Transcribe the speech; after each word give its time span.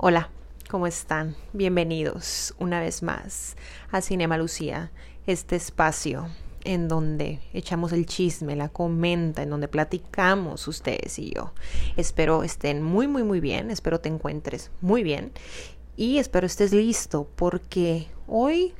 Hola, 0.00 0.30
¿cómo 0.70 0.86
están? 0.86 1.34
Bienvenidos 1.52 2.54
una 2.60 2.78
vez 2.78 3.02
más 3.02 3.56
a 3.90 4.00
Cinema 4.00 4.38
Lucía, 4.38 4.92
este 5.26 5.56
espacio 5.56 6.28
en 6.62 6.86
donde 6.86 7.40
echamos 7.52 7.92
el 7.92 8.06
chisme, 8.06 8.54
la 8.54 8.68
comenta, 8.68 9.42
en 9.42 9.50
donde 9.50 9.66
platicamos 9.66 10.68
ustedes 10.68 11.18
y 11.18 11.32
yo. 11.34 11.52
Espero 11.96 12.44
estén 12.44 12.80
muy, 12.80 13.08
muy, 13.08 13.24
muy 13.24 13.40
bien, 13.40 13.72
espero 13.72 13.98
te 13.98 14.08
encuentres 14.08 14.70
muy 14.80 15.02
bien 15.02 15.32
y 15.96 16.18
espero 16.18 16.46
estés 16.46 16.72
listo 16.72 17.28
porque 17.34 18.06
hoy 18.28 18.74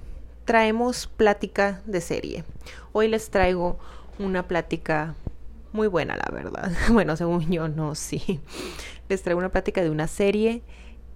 traemos 0.44 1.08
plática 1.08 1.82
de 1.84 2.00
serie. 2.00 2.44
Hoy 2.92 3.08
les 3.08 3.28
traigo 3.30 3.76
una 4.20 4.46
plática 4.46 5.16
muy 5.72 5.88
buena, 5.88 6.16
la 6.16 6.30
verdad. 6.32 6.70
Bueno, 6.92 7.16
según 7.16 7.50
yo, 7.50 7.66
no, 7.66 7.96
sí. 7.96 8.40
Les 9.08 9.20
traigo 9.22 9.40
una 9.40 9.50
plática 9.50 9.82
de 9.82 9.90
una 9.90 10.06
serie 10.06 10.62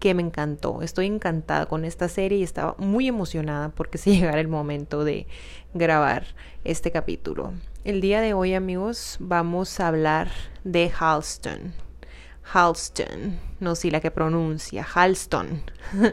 que 0.03 0.15
me 0.15 0.23
encantó. 0.23 0.83
Estoy 0.83 1.07
encantada 1.07 1.67
con 1.67 1.85
esta 1.85 2.09
serie 2.09 2.39
y 2.39 2.43
estaba 2.43 2.75
muy 2.77 3.07
emocionada 3.07 3.69
porque 3.69 3.99
se 3.99 4.11
llegara 4.17 4.41
el 4.41 4.49
momento 4.49 5.05
de 5.05 5.29
grabar 5.75 6.27
este 6.65 6.91
capítulo. 6.91 7.53
El 7.85 8.01
día 8.01 8.21
de 8.21 8.35
hoy, 8.35 8.55
amigos, 8.55 9.17
vamos 9.21 9.79
a 9.79 9.87
hablar 9.87 10.29
de 10.65 10.91
Halston. 10.99 11.73
Halston, 12.53 13.39
no 13.61 13.77
sé 13.77 13.93
la 13.93 14.01
que 14.01 14.11
pronuncia, 14.11 14.85
Halston. 14.93 15.63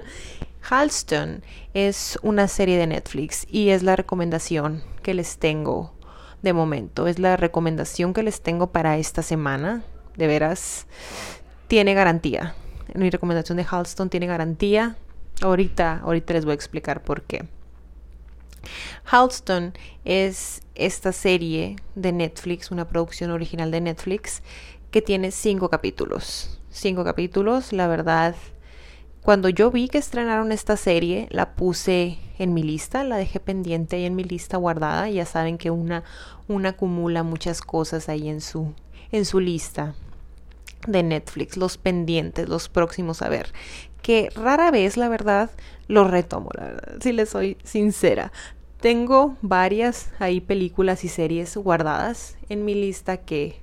Halston 0.70 1.42
es 1.74 2.20
una 2.22 2.48
serie 2.48 2.78
de 2.78 2.86
Netflix 2.86 3.48
y 3.50 3.70
es 3.70 3.82
la 3.82 3.96
recomendación 3.96 4.84
que 5.02 5.16
les 5.16 5.40
tengo 5.40 5.96
de 6.44 6.54
momento. 6.54 7.08
Es 7.08 7.18
la 7.18 7.38
recomendación 7.38 8.14
que 8.14 8.22
les 8.22 8.42
tengo 8.42 8.72
para 8.72 9.00
esta 9.00 9.24
semana. 9.24 9.84
De 10.16 10.28
veras, 10.28 10.86
tiene 11.68 11.96
garantía 11.96 12.54
mi 12.96 13.10
recomendación 13.10 13.58
de 13.58 13.66
Halston 13.70 14.10
tiene 14.10 14.28
garantía. 14.28 14.98
Ahorita, 15.42 16.02
ahorita 16.04 16.34
les 16.34 16.46
voy 16.46 16.52
a 16.52 16.56
explicar 16.56 17.04
por 17.04 17.24
qué. 17.24 17.48
Halston 19.06 19.74
es 20.04 20.62
esta 20.76 21.12
serie 21.12 21.78
de 21.96 22.12
Netflix, 22.12 22.72
una 22.72 22.88
producción 22.88 23.32
original 23.32 23.72
de 23.72 23.82
Netflix, 23.82 24.44
que 24.92 25.02
tiene 25.02 25.32
cinco 25.32 25.70
capítulos. 25.70 26.60
Cinco 26.70 27.04
capítulos, 27.04 27.74
la 27.74 27.88
verdad. 27.88 28.36
Cuando 29.22 29.50
yo 29.50 29.72
vi 29.72 29.88
que 29.88 29.98
estrenaron 29.98 30.52
esta 30.52 30.78
serie, 30.78 31.28
la 31.32 31.56
puse 31.56 32.18
en 32.38 32.54
mi 32.54 32.64
lista, 32.64 33.04
la 33.04 33.18
dejé 33.18 33.40
pendiente 33.40 33.98
ahí 33.98 34.06
en 34.06 34.16
mi 34.16 34.24
lista 34.24 34.58
guardada. 34.58 35.10
Ya 35.10 35.26
saben 35.26 35.58
que 35.58 35.72
una, 35.72 36.04
una 36.48 36.70
acumula 36.70 37.24
muchas 37.24 37.62
cosas 37.62 38.10
ahí 38.10 38.30
en 38.30 38.42
su, 38.42 38.74
en 39.12 39.26
su 39.26 39.40
lista 39.40 39.96
de 40.88 41.04
Netflix, 41.04 41.58
los 41.58 41.78
pendientes, 41.78 42.48
los 42.50 42.70
próximos 42.70 43.22
a 43.22 43.30
ver, 43.30 43.52
que 44.02 44.30
rara 44.36 44.72
vez, 44.72 44.98
la 44.98 45.10
verdad, 45.10 45.50
los 45.88 46.10
retomo, 46.10 46.50
la 46.58 46.66
verdad, 46.66 46.96
si 47.02 47.12
les 47.12 47.30
soy 47.30 47.58
sincera. 47.64 48.32
Tengo 48.80 49.36
varias 49.42 50.10
ahí 50.20 50.40
películas 50.40 51.04
y 51.04 51.10
series 51.10 51.58
guardadas 51.58 52.38
en 52.48 52.64
mi 52.64 52.76
lista 52.76 53.18
que 53.18 53.60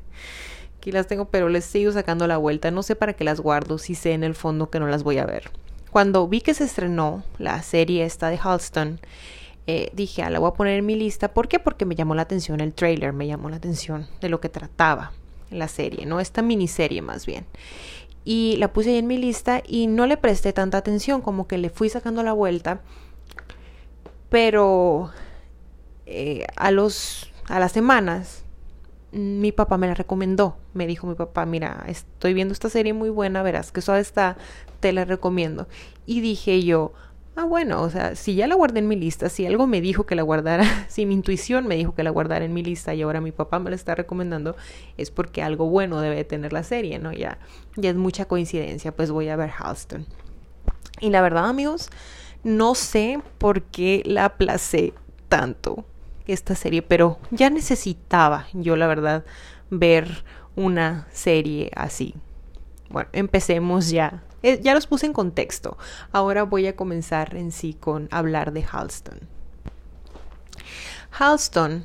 aquí 0.76 0.92
las 0.92 1.06
tengo, 1.06 1.30
pero 1.30 1.48
les 1.48 1.64
sigo 1.64 1.90
sacando 1.90 2.26
la 2.26 2.36
vuelta. 2.36 2.70
No 2.70 2.82
sé 2.82 2.96
para 2.96 3.14
qué 3.14 3.24
las 3.24 3.40
guardo 3.40 3.78
si 3.78 3.94
sé 3.94 4.12
en 4.12 4.24
el 4.24 4.34
fondo 4.34 4.68
que 4.68 4.78
no 4.78 4.86
las 4.86 5.04
voy 5.04 5.16
a 5.16 5.24
ver. 5.24 5.50
Cuando 5.90 6.28
vi 6.28 6.42
que 6.42 6.52
se 6.52 6.64
estrenó 6.64 7.24
la 7.38 7.62
serie 7.62 8.04
esta 8.04 8.28
de 8.28 8.38
Halston, 8.42 9.00
eh, 9.66 9.90
dije, 9.94 10.22
ah, 10.22 10.28
la 10.28 10.38
voy 10.38 10.50
a 10.50 10.54
poner 10.54 10.78
en 10.78 10.84
mi 10.84 10.96
lista. 10.96 11.32
¿Por 11.32 11.48
qué? 11.48 11.58
Porque 11.58 11.86
me 11.86 11.94
llamó 11.94 12.14
la 12.14 12.22
atención 12.22 12.60
el 12.60 12.74
trailer, 12.74 13.14
me 13.14 13.26
llamó 13.26 13.48
la 13.48 13.56
atención 13.56 14.06
de 14.20 14.28
lo 14.28 14.40
que 14.40 14.50
trataba 14.50 15.12
la 15.50 15.68
serie, 15.68 16.06
¿no? 16.06 16.20
Esta 16.20 16.42
miniserie 16.42 17.02
más 17.02 17.26
bien. 17.26 17.46
Y 18.24 18.56
la 18.56 18.72
puse 18.72 18.90
ahí 18.90 18.96
en 18.96 19.06
mi 19.06 19.18
lista 19.18 19.62
y 19.66 19.86
no 19.86 20.06
le 20.06 20.16
presté 20.16 20.52
tanta 20.52 20.78
atención, 20.78 21.20
como 21.20 21.46
que 21.46 21.58
le 21.58 21.70
fui 21.70 21.88
sacando 21.88 22.22
la 22.22 22.32
vuelta. 22.32 22.80
Pero 24.28 25.10
eh, 26.06 26.46
a 26.56 26.70
los 26.70 27.30
a 27.48 27.60
las 27.60 27.70
semanas 27.70 28.44
mi 29.12 29.52
papá 29.52 29.78
me 29.78 29.86
la 29.86 29.94
recomendó. 29.94 30.56
Me 30.74 30.86
dijo 30.86 31.06
mi 31.06 31.14
papá, 31.14 31.46
mira, 31.46 31.84
estoy 31.88 32.34
viendo 32.34 32.52
esta 32.52 32.68
serie 32.68 32.92
muy 32.92 33.08
buena, 33.08 33.42
verás 33.42 33.72
que 33.72 33.80
suave 33.80 34.00
está, 34.00 34.36
te 34.80 34.92
la 34.92 35.04
recomiendo. 35.04 35.68
Y 36.04 36.20
dije 36.20 36.62
yo, 36.62 36.92
ah, 37.36 37.44
bueno, 37.44 37.82
o 37.82 37.90
sea, 37.90 38.16
si 38.16 38.34
ya 38.34 38.46
la 38.46 38.54
guardé 38.54 38.80
en 38.80 38.88
mi 38.88 38.96
lista, 38.96 39.28
si 39.28 39.46
algo 39.46 39.66
me 39.66 39.80
dijo 39.80 40.06
que 40.06 40.14
la 40.14 40.22
guardara, 40.22 40.64
si 40.88 41.06
mi 41.06 41.14
intuición 41.14 41.66
me 41.66 41.76
dijo 41.76 41.94
que 41.94 42.02
la 42.02 42.10
guardara 42.10 42.44
en 42.44 42.54
mi 42.54 42.62
lista 42.62 42.94
y 42.94 43.02
ahora 43.02 43.20
mi 43.20 43.30
papá 43.30 43.58
me 43.58 43.70
la 43.70 43.76
está 43.76 43.94
recomendando, 43.94 44.56
es 44.96 45.10
porque 45.10 45.42
algo 45.42 45.68
bueno 45.68 46.00
debe 46.00 46.24
tener 46.24 46.52
la 46.52 46.62
serie, 46.62 46.98
¿no? 46.98 47.12
Ya, 47.12 47.38
ya 47.76 47.90
es 47.90 47.96
mucha 47.96 48.24
coincidencia, 48.24 48.96
pues 48.96 49.10
voy 49.10 49.28
a 49.28 49.36
ver 49.36 49.50
Halston. 49.56 50.06
Y 51.00 51.10
la 51.10 51.20
verdad, 51.20 51.46
amigos, 51.48 51.90
no 52.42 52.74
sé 52.74 53.20
por 53.38 53.62
qué 53.62 54.02
la 54.06 54.24
aplacé 54.24 54.94
tanto 55.28 55.84
esta 56.26 56.54
serie, 56.54 56.82
pero 56.82 57.18
ya 57.30 57.50
necesitaba 57.50 58.46
yo, 58.54 58.76
la 58.76 58.86
verdad, 58.86 59.24
ver 59.70 60.24
una 60.54 61.06
serie 61.12 61.70
así. 61.76 62.14
Bueno, 62.88 63.10
empecemos 63.12 63.90
ya 63.90 64.22
eh, 64.46 64.60
ya 64.62 64.74
los 64.74 64.86
puse 64.86 65.06
en 65.06 65.12
contexto. 65.12 65.76
Ahora 66.12 66.44
voy 66.44 66.68
a 66.68 66.76
comenzar 66.76 67.34
en 67.34 67.50
sí 67.50 67.74
con 67.74 68.06
hablar 68.12 68.52
de 68.52 68.64
Halston. 68.64 69.18
Halston 71.10 71.84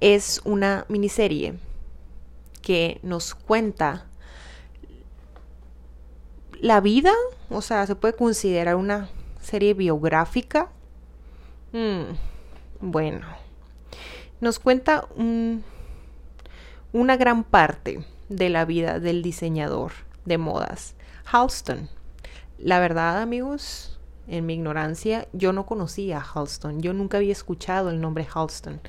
es 0.00 0.40
una 0.44 0.86
miniserie 0.88 1.54
que 2.62 2.98
nos 3.04 3.36
cuenta 3.36 4.06
la 6.60 6.80
vida, 6.80 7.12
o 7.48 7.62
sea, 7.62 7.86
se 7.86 7.94
puede 7.94 8.16
considerar 8.16 8.74
una 8.74 9.08
serie 9.40 9.74
biográfica. 9.74 10.68
Mm, 11.72 12.16
bueno, 12.80 13.24
nos 14.40 14.58
cuenta 14.58 15.06
una 16.92 17.16
gran 17.16 17.44
parte 17.44 18.04
de 18.28 18.48
la 18.48 18.64
vida 18.64 18.98
del 18.98 19.22
diseñador 19.22 19.92
de 20.24 20.38
modas, 20.38 20.96
Halston. 21.30 21.99
La 22.62 22.78
verdad, 22.78 23.22
amigos, 23.22 23.98
en 24.28 24.44
mi 24.44 24.52
ignorancia, 24.52 25.26
yo 25.32 25.54
no 25.54 25.64
conocía 25.64 26.18
a 26.18 26.20
Halston. 26.20 26.82
Yo 26.82 26.92
nunca 26.92 27.16
había 27.16 27.32
escuchado 27.32 27.88
el 27.88 28.02
nombre 28.02 28.28
Halston. 28.30 28.82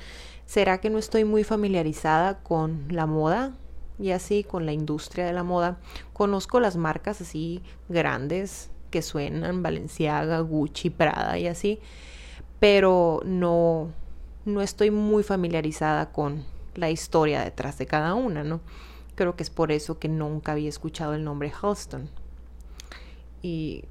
¿Será 0.44 0.78
que 0.78 0.90
no 0.90 0.98
estoy 0.98 1.24
muy 1.24 1.42
familiarizada 1.42 2.42
con 2.42 2.84
la 2.90 3.06
moda 3.06 3.56
y 3.98 4.10
así 4.10 4.44
con 4.44 4.66
la 4.66 4.74
industria 4.74 5.24
de 5.24 5.32
la 5.32 5.42
moda? 5.42 5.78
Conozco 6.12 6.60
las 6.60 6.76
marcas 6.76 7.22
así 7.22 7.62
grandes 7.88 8.70
que 8.90 9.00
suenan, 9.00 9.62
Balenciaga, 9.62 10.40
Gucci, 10.40 10.90
Prada 10.90 11.38
y 11.38 11.46
así, 11.46 11.80
pero 12.60 13.22
no 13.24 13.88
no 14.44 14.60
estoy 14.60 14.90
muy 14.90 15.22
familiarizada 15.22 16.12
con 16.12 16.44
la 16.74 16.90
historia 16.90 17.42
detrás 17.42 17.78
de 17.78 17.86
cada 17.86 18.12
una, 18.12 18.44
¿no? 18.44 18.60
Creo 19.14 19.34
que 19.34 19.44
es 19.44 19.50
por 19.50 19.72
eso 19.72 19.98
que 19.98 20.08
nunca 20.08 20.52
había 20.52 20.68
escuchado 20.68 21.14
el 21.14 21.24
nombre 21.24 21.50
Halston 21.62 22.10
y 23.42 23.84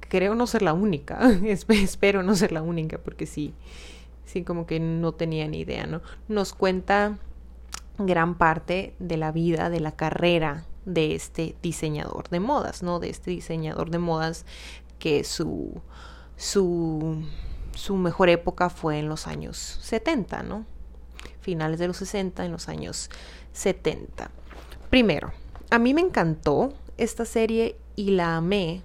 creo 0.00 0.34
no 0.34 0.46
ser 0.46 0.62
la 0.62 0.72
única, 0.72 1.18
espero 1.44 2.22
no 2.22 2.34
ser 2.34 2.52
la 2.52 2.62
única 2.62 2.98
porque 2.98 3.26
sí, 3.26 3.54
sí 4.24 4.42
como 4.42 4.66
que 4.66 4.80
no 4.80 5.12
tenía 5.12 5.48
ni 5.48 5.60
idea, 5.60 5.86
¿no? 5.86 6.02
Nos 6.28 6.54
cuenta 6.54 7.18
gran 7.98 8.36
parte 8.36 8.94
de 8.98 9.16
la 9.16 9.32
vida, 9.32 9.70
de 9.70 9.80
la 9.80 9.92
carrera 9.92 10.66
de 10.84 11.14
este 11.14 11.56
diseñador 11.62 12.28
de 12.28 12.40
modas, 12.40 12.82
¿no? 12.82 13.00
De 13.00 13.10
este 13.10 13.30
diseñador 13.30 13.90
de 13.90 13.98
modas 13.98 14.44
que 14.98 15.24
su, 15.24 15.80
su, 16.36 17.24
su 17.74 17.96
mejor 17.96 18.28
época 18.28 18.70
fue 18.70 18.98
en 18.98 19.08
los 19.08 19.26
años 19.26 19.78
70, 19.82 20.42
¿no? 20.42 20.66
Finales 21.40 21.78
de 21.78 21.88
los 21.88 21.96
60, 21.98 22.44
en 22.44 22.52
los 22.52 22.68
años 22.68 23.10
70. 23.52 24.30
Primero, 24.90 25.32
a 25.70 25.78
mí 25.78 25.94
me 25.94 26.00
encantó 26.00 26.72
esta 26.96 27.24
serie 27.24 27.76
y 27.96 28.10
la 28.10 28.36
amé 28.36 28.82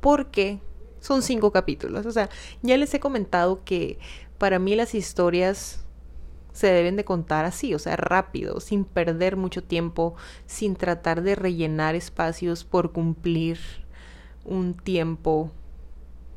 porque 0.00 0.60
son 1.00 1.22
cinco 1.22 1.52
capítulos. 1.52 2.06
O 2.06 2.12
sea, 2.12 2.28
ya 2.62 2.76
les 2.76 2.92
he 2.94 3.00
comentado 3.00 3.62
que 3.64 3.98
para 4.38 4.58
mí 4.58 4.74
las 4.74 4.94
historias 4.94 5.84
se 6.52 6.66
deben 6.68 6.96
de 6.96 7.04
contar 7.04 7.44
así, 7.44 7.74
o 7.74 7.78
sea, 7.78 7.96
rápido, 7.96 8.60
sin 8.60 8.84
perder 8.84 9.36
mucho 9.36 9.62
tiempo, 9.62 10.16
sin 10.46 10.74
tratar 10.74 11.22
de 11.22 11.36
rellenar 11.36 11.94
espacios 11.94 12.64
por 12.64 12.92
cumplir 12.92 13.60
un 14.44 14.74
tiempo 14.74 15.52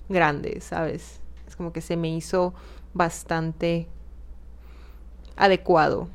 grande, 0.09 0.61
¿sabes? 0.61 1.21
Es 1.47 1.55
como 1.55 1.73
que 1.73 1.81
se 1.81 1.97
me 1.97 2.09
hizo 2.09 2.53
bastante 2.93 3.87
adecuado 5.37 6.07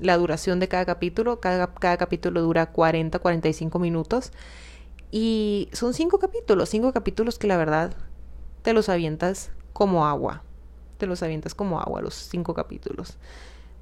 la 0.00 0.16
duración 0.16 0.60
de 0.60 0.68
cada 0.68 0.84
capítulo. 0.84 1.40
Cada, 1.40 1.72
cada 1.74 1.96
capítulo 1.96 2.42
dura 2.42 2.66
40, 2.66 3.18
45 3.18 3.78
minutos. 3.78 4.32
Y 5.16 5.68
son 5.72 5.94
cinco 5.94 6.18
capítulos, 6.18 6.70
cinco 6.70 6.92
capítulos 6.92 7.38
que 7.38 7.46
la 7.46 7.56
verdad 7.56 7.94
te 8.62 8.72
los 8.72 8.88
avientas 8.88 9.52
como 9.72 10.08
agua. 10.08 10.42
Te 10.98 11.06
los 11.06 11.22
avientas 11.22 11.54
como 11.54 11.80
agua, 11.80 12.02
los 12.02 12.14
cinco 12.14 12.52
capítulos. 12.52 13.16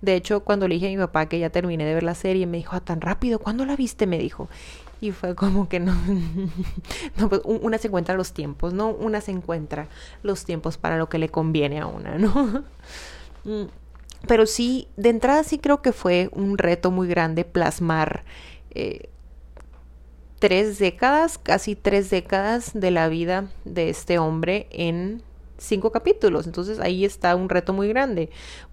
De 0.03 0.15
hecho, 0.15 0.41
cuando 0.41 0.69
le 0.69 0.75
dije 0.75 0.89
a 0.89 0.91
mi 0.91 0.99
papá 0.99 1.31
que 1.31 1.39
ya 1.39 1.49
terminé 1.49 1.87
de 1.87 1.95
ver 1.95 2.03
la 2.03 2.15
serie, 2.15 2.47
me 2.47 2.59
dijo, 2.59 2.77
ah, 2.77 2.81
tan 2.81 3.01
rápido, 3.01 3.39
¿cuándo 3.39 3.65
la 3.65 3.77
viste? 3.77 4.07
Me 4.07 4.19
dijo. 4.19 4.51
Y 5.01 5.13
fue 5.13 5.35
como 5.35 5.71
que 5.71 5.81
no, 5.81 5.95
no 7.17 7.31
pues 7.31 7.41
una 7.47 7.79
se 7.79 7.89
encuentra 7.89 8.15
los 8.15 8.35
tiempos, 8.35 8.75
¿no? 8.75 8.91
Una 8.91 9.23
se 9.23 9.31
encuentra 9.31 9.89
los 10.23 10.45
tiempos 10.45 10.77
para 10.77 10.99
lo 10.99 11.09
que 11.09 11.17
le 11.17 11.31
conviene 11.31 11.81
a 11.81 11.87
una, 11.87 12.19
¿no? 12.19 12.63
Mm, 13.45 13.69
pero 14.29 14.45
sí, 14.45 14.87
de 14.99 15.09
entrada 15.09 15.45
sí 15.45 15.59
creo 15.59 15.81
que 15.81 15.93
fue 15.93 16.29
un 16.33 16.59
reto 16.59 16.91
muy 16.91 17.09
grande 17.09 17.47
plasmar 17.47 18.23
eh, 18.73 19.09
tres 20.43 20.81
décadas, 20.81 21.39
casi 21.39 21.77
tres 21.77 22.11
décadas 22.11 22.73
de 22.75 22.91
la 22.91 23.07
vida 23.07 23.47
de 23.65 23.91
este 23.91 24.19
hombre 24.19 24.67
en 24.73 25.23
cinco 25.57 25.93
capítulos. 25.93 26.49
Entonces 26.49 26.81
ahí 26.81 27.05
está 27.05 27.37
un 27.37 27.49
reto 27.49 27.73
muy 27.73 27.87
grande, 27.87 28.29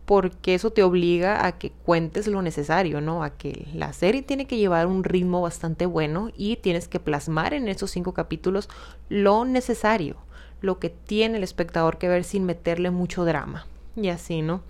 porque 0.05 0.55
eso 0.55 0.71
te 0.71 0.81
obliga 0.81 1.45
a 1.45 1.59
que 1.59 1.69
cuentes 1.69 2.25
lo 2.25 2.41
necesario, 2.41 3.01
¿no? 3.01 3.23
A 3.23 3.29
que 3.29 3.67
la 3.75 3.93
serie 3.93 4.23
tiene 4.23 4.47
que 4.47 4.57
llevar 4.57 4.87
un 4.87 5.03
ritmo 5.03 5.41
bastante 5.41 5.85
bueno 5.85 6.31
y 6.35 6.55
tienes 6.55 6.87
que 6.87 6.99
plasmar 6.99 7.53
en 7.53 7.67
esos 7.67 7.91
cinco 7.91 8.15
capítulos 8.15 8.67
lo 9.07 9.45
necesario, 9.45 10.15
lo 10.61 10.79
que 10.79 10.89
tiene 10.89 11.37
el 11.37 11.43
espectador 11.43 11.99
que 11.99 12.09
ver 12.09 12.23
sin 12.23 12.45
meterle 12.45 12.89
mucho 12.89 13.25
drama. 13.25 13.67
Y 13.95 14.07
así, 14.07 14.41
¿no? 14.41 14.63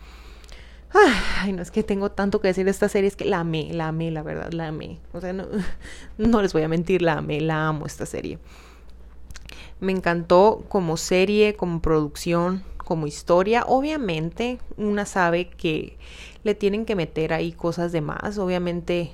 Ay, 0.91 1.53
no 1.53 1.62
es 1.62 1.71
que 1.71 1.83
tengo 1.83 2.12
tanto 2.12 2.41
que 2.41 2.47
decir 2.47 2.65
de 2.65 2.71
esta 2.71 2.89
serie, 2.89 3.07
es 3.07 3.15
que 3.15 3.25
la 3.25 3.41
amé, 3.41 3.71
la 3.74 3.89
amé, 3.89 4.09
la 4.12 4.24
verdad, 4.24 4.51
la 4.51 4.68
amé. 4.68 5.00
O 5.13 5.21
sea, 5.21 5.33
no, 5.33 5.45
no 6.18 6.41
les 6.41 6.53
voy 6.53 6.63
a 6.63 6.68
mentir, 6.68 7.01
la 7.01 7.13
amé, 7.13 7.41
la 7.41 7.68
amo 7.68 7.86
esta 7.86 8.06
serie. 8.06 8.39
Me 9.80 9.91
encantó 9.91 10.65
como 10.68 10.97
serie, 10.97 11.56
como 11.56 11.81
producción, 11.81 12.63
como 12.77 13.07
historia. 13.07 13.63
Obviamente, 13.68 14.59
una 14.77 15.06
sabe 15.06 15.50
que 15.50 15.97
le 16.44 16.56
tienen 16.56 16.86
que 16.86 16.95
meter 16.95 17.33
ahí 17.33 17.51
cosas 17.51 17.91
de 17.91 18.01
más. 18.01 18.38
Obviamente, 18.38 19.12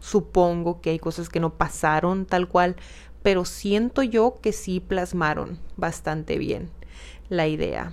supongo 0.00 0.80
que 0.80 0.90
hay 0.90 0.98
cosas 0.98 1.28
que 1.28 1.40
no 1.40 1.54
pasaron 1.54 2.24
tal 2.24 2.48
cual, 2.48 2.76
pero 3.22 3.44
siento 3.44 4.02
yo 4.02 4.38
que 4.40 4.52
sí 4.52 4.80
plasmaron 4.80 5.58
bastante 5.76 6.38
bien 6.38 6.70
la 7.28 7.46
idea. 7.46 7.92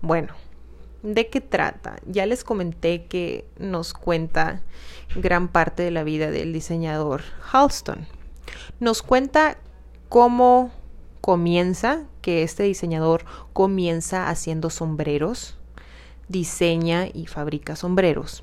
Bueno, 0.00 0.34
¿de 1.02 1.28
qué 1.28 1.40
trata? 1.40 1.96
Ya 2.06 2.26
les 2.26 2.44
comenté 2.44 3.06
que 3.06 3.44
nos 3.58 3.92
cuenta 3.92 4.62
gran 5.16 5.48
parte 5.48 5.82
de 5.82 5.90
la 5.90 6.04
vida 6.04 6.30
del 6.30 6.52
diseñador 6.52 7.22
Halston. 7.52 8.06
Nos 8.80 9.02
cuenta 9.02 9.58
cómo 10.08 10.70
comienza, 11.20 12.04
que 12.20 12.42
este 12.42 12.64
diseñador 12.64 13.24
comienza 13.52 14.28
haciendo 14.28 14.70
sombreros, 14.70 15.56
diseña 16.28 17.06
y 17.12 17.26
fabrica 17.26 17.76
sombreros, 17.76 18.42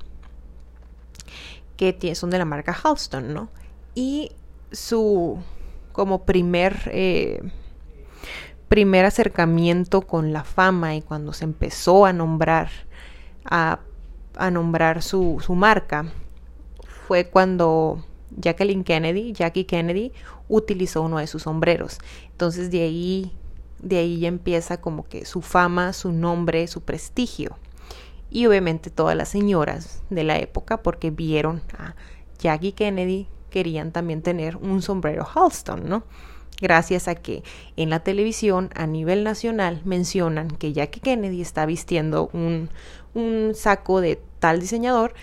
que 1.76 2.14
son 2.14 2.30
de 2.30 2.38
la 2.38 2.44
marca 2.44 2.78
Halston, 2.82 3.32
¿no? 3.32 3.48
Y 3.94 4.32
su 4.70 5.38
como 5.92 6.24
primer 6.24 6.90
eh, 6.92 7.40
primer 8.70 9.04
acercamiento 9.04 10.02
con 10.02 10.32
la 10.32 10.44
fama 10.44 10.94
y 10.94 11.02
cuando 11.02 11.32
se 11.32 11.42
empezó 11.42 12.06
a 12.06 12.12
nombrar 12.12 12.70
a, 13.44 13.80
a 14.36 14.50
nombrar 14.52 15.02
su, 15.02 15.42
su 15.44 15.56
marca 15.56 16.06
fue 17.08 17.28
cuando 17.28 18.04
Jacqueline 18.30 18.84
Kennedy, 18.84 19.32
Jackie 19.32 19.64
Kennedy, 19.64 20.12
utilizó 20.48 21.02
uno 21.02 21.18
de 21.18 21.26
sus 21.26 21.42
sombreros. 21.42 21.98
Entonces 22.30 22.70
de 22.70 22.82
ahí, 22.82 23.32
de 23.80 23.98
ahí 23.98 24.20
ya 24.20 24.28
empieza 24.28 24.80
como 24.80 25.02
que 25.02 25.24
su 25.24 25.42
fama, 25.42 25.92
su 25.92 26.12
nombre, 26.12 26.68
su 26.68 26.82
prestigio. 26.82 27.58
Y 28.30 28.46
obviamente 28.46 28.90
todas 28.90 29.16
las 29.16 29.30
señoras 29.30 30.04
de 30.10 30.22
la 30.22 30.38
época, 30.38 30.80
porque 30.84 31.10
vieron 31.10 31.60
a 31.76 31.96
Jackie 32.38 32.70
Kennedy, 32.70 33.26
querían 33.50 33.90
también 33.90 34.22
tener 34.22 34.56
un 34.58 34.80
sombrero 34.80 35.26
Halston, 35.26 35.88
¿no? 35.88 36.04
Gracias 36.60 37.08
a 37.08 37.14
que 37.14 37.42
en 37.76 37.90
la 37.90 38.00
televisión 38.00 38.70
a 38.74 38.86
nivel 38.86 39.24
nacional 39.24 39.80
mencionan 39.84 40.50
que 40.50 40.72
Jackie 40.72 41.00
Kennedy 41.00 41.40
está 41.40 41.64
vistiendo 41.64 42.28
un, 42.32 42.68
un 43.14 43.52
saco 43.54 44.00
de 44.00 44.20
tal 44.38 44.60
diseñador 44.60 45.14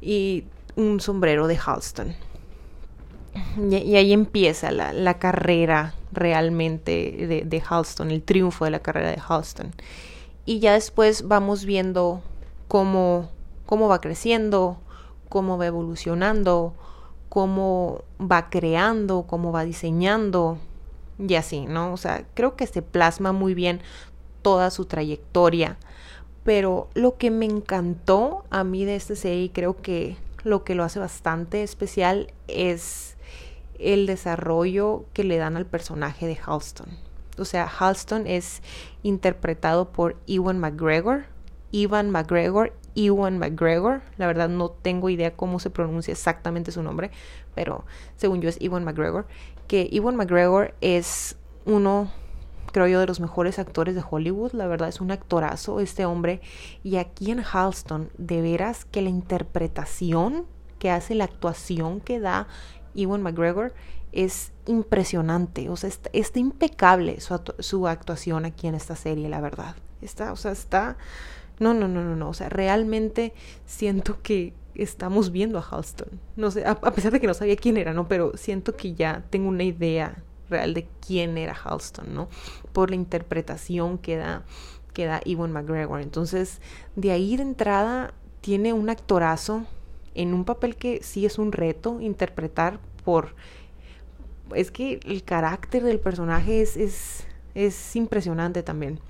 y 0.00 0.44
un 0.74 1.00
sombrero 1.00 1.46
de 1.46 1.58
Halston. 1.64 2.14
Y, 3.70 3.96
ahí 3.96 4.12
empieza 4.12 4.72
la, 4.72 5.18
carrera 5.18 5.94
realmente 6.10 7.14
de, 7.26 7.42
de, 7.46 7.62
Halston, 7.66 8.10
el 8.10 8.22
triunfo 8.22 8.64
de 8.64 8.72
la 8.72 8.80
carrera 8.80 9.10
de 9.10 9.22
Halston. 9.26 9.72
Y 10.44 10.58
ya 10.58 10.72
después 10.72 11.28
vamos 11.28 11.64
viendo 11.64 12.20
cómo, 12.68 13.30
cómo 13.64 13.88
va 13.88 14.00
creciendo, 14.00 14.78
cómo 15.28 15.56
va 15.56 15.66
evolucionando, 15.66 16.74
cómo 17.28 18.02
va 18.20 18.50
creando, 18.50 19.22
cómo 19.22 19.52
va 19.52 19.64
diseñando 19.64 20.58
y 21.26 21.34
así, 21.34 21.66
¿no? 21.66 21.92
O 21.92 21.96
sea, 21.96 22.24
creo 22.34 22.56
que 22.56 22.66
se 22.66 22.82
plasma 22.82 23.32
muy 23.32 23.54
bien 23.54 23.80
toda 24.42 24.70
su 24.70 24.84
trayectoria. 24.84 25.78
Pero 26.44 26.88
lo 26.94 27.16
que 27.16 27.30
me 27.30 27.46
encantó 27.46 28.44
a 28.50 28.64
mí 28.64 28.84
de 28.84 28.96
este 28.96 29.14
serie, 29.14 29.52
creo 29.52 29.80
que 29.80 30.16
lo 30.42 30.64
que 30.64 30.74
lo 30.74 30.82
hace 30.82 30.98
bastante 30.98 31.62
especial 31.62 32.32
es 32.48 33.16
el 33.78 34.06
desarrollo 34.06 35.04
que 35.12 35.24
le 35.24 35.36
dan 35.36 35.56
al 35.56 35.66
personaje 35.66 36.26
de 36.26 36.38
Halston. 36.44 36.88
O 37.38 37.44
sea, 37.44 37.66
Halston 37.66 38.26
es 38.26 38.62
interpretado 39.02 39.90
por 39.90 40.16
Ewan 40.26 40.58
McGregor. 40.58 41.24
Ewan 41.72 42.10
McGregor, 42.10 42.72
Ewan 42.94 43.38
McGregor. 43.38 44.02
La 44.18 44.26
verdad 44.26 44.48
no 44.48 44.70
tengo 44.70 45.08
idea 45.08 45.34
cómo 45.34 45.58
se 45.58 45.70
pronuncia 45.70 46.12
exactamente 46.12 46.72
su 46.72 46.82
nombre, 46.82 47.10
pero 47.54 47.84
según 48.16 48.42
yo 48.42 48.48
es 48.48 48.60
Ewan 48.60 48.84
McGregor. 48.84 49.26
Que 49.66 49.88
Ewan 49.92 50.16
McGregor 50.16 50.74
es 50.80 51.36
uno, 51.64 52.10
creo 52.72 52.86
yo, 52.86 53.00
de 53.00 53.06
los 53.06 53.20
mejores 53.20 53.58
actores 53.58 53.94
de 53.94 54.04
Hollywood. 54.08 54.52
La 54.52 54.66
verdad 54.66 54.88
es 54.88 55.00
un 55.00 55.10
actorazo 55.10 55.80
este 55.80 56.04
hombre. 56.04 56.40
Y 56.82 56.96
aquí 56.96 57.30
en 57.30 57.40
Halston, 57.40 58.10
de 58.18 58.42
veras 58.42 58.84
que 58.84 59.02
la 59.02 59.10
interpretación 59.10 60.46
que 60.78 60.90
hace, 60.90 61.14
la 61.14 61.24
actuación 61.24 62.00
que 62.00 62.18
da 62.18 62.48
Ewan 62.94 63.22
McGregor 63.22 63.72
es 64.12 64.52
impresionante, 64.66 65.68
o 65.70 65.76
sea, 65.76 65.90
está, 66.12 66.38
impecable 66.38 67.18
su, 67.20 67.88
actuación 67.88 68.44
aquí 68.44 68.66
en 68.66 68.74
esta 68.74 68.94
serie, 68.94 69.28
la 69.28 69.40
verdad. 69.40 69.76
Está, 70.00 70.32
o 70.32 70.36
sea, 70.36 70.52
está... 70.52 70.96
No, 71.58 71.74
no, 71.74 71.86
no, 71.86 72.02
no, 72.02 72.16
no, 72.16 72.30
o 72.30 72.34
sea, 72.34 72.48
realmente 72.48 73.32
siento 73.66 74.20
que 74.22 74.52
estamos 74.74 75.30
viendo 75.30 75.58
a 75.58 75.62
Halston. 75.62 76.08
No 76.36 76.50
sé, 76.50 76.64
a, 76.66 76.76
pesar 76.80 77.12
de 77.12 77.20
que 77.20 77.26
no 77.26 77.34
sabía 77.34 77.56
quién 77.56 77.76
era, 77.76 77.92
¿no? 77.92 78.08
Pero 78.08 78.36
siento 78.36 78.76
que 78.76 78.94
ya 78.94 79.24
tengo 79.30 79.48
una 79.48 79.64
idea 79.64 80.22
real 80.48 80.74
de 80.74 80.88
quién 81.06 81.38
era 81.38 81.54
Halston, 81.54 82.14
¿no? 82.14 82.28
Por 82.72 82.90
la 82.90 82.96
interpretación 82.96 83.98
que 83.98 84.16
da, 84.16 84.44
que 84.92 85.06
da 85.06 85.20
Ewan 85.24 85.52
McGregor. 85.52 86.00
Entonces, 86.00 86.60
de 86.96 87.10
ahí 87.10 87.36
de 87.36 87.42
entrada 87.42 88.14
tiene 88.40 88.72
un 88.72 88.90
actorazo 88.90 89.66
en 90.14 90.34
un 90.34 90.44
papel 90.44 90.76
que 90.76 91.02
sí 91.02 91.26
es 91.26 91.38
un 91.38 91.52
reto 91.52 92.00
interpretar 92.00 92.80
por... 93.04 93.34
Es 94.54 94.70
que 94.70 95.00
el 95.04 95.24
carácter 95.24 95.82
del 95.82 95.98
personaje 95.98 96.60
es, 96.60 96.76
es, 96.76 97.26
es 97.54 97.96
impresionante 97.96 98.62
también. 98.62 99.00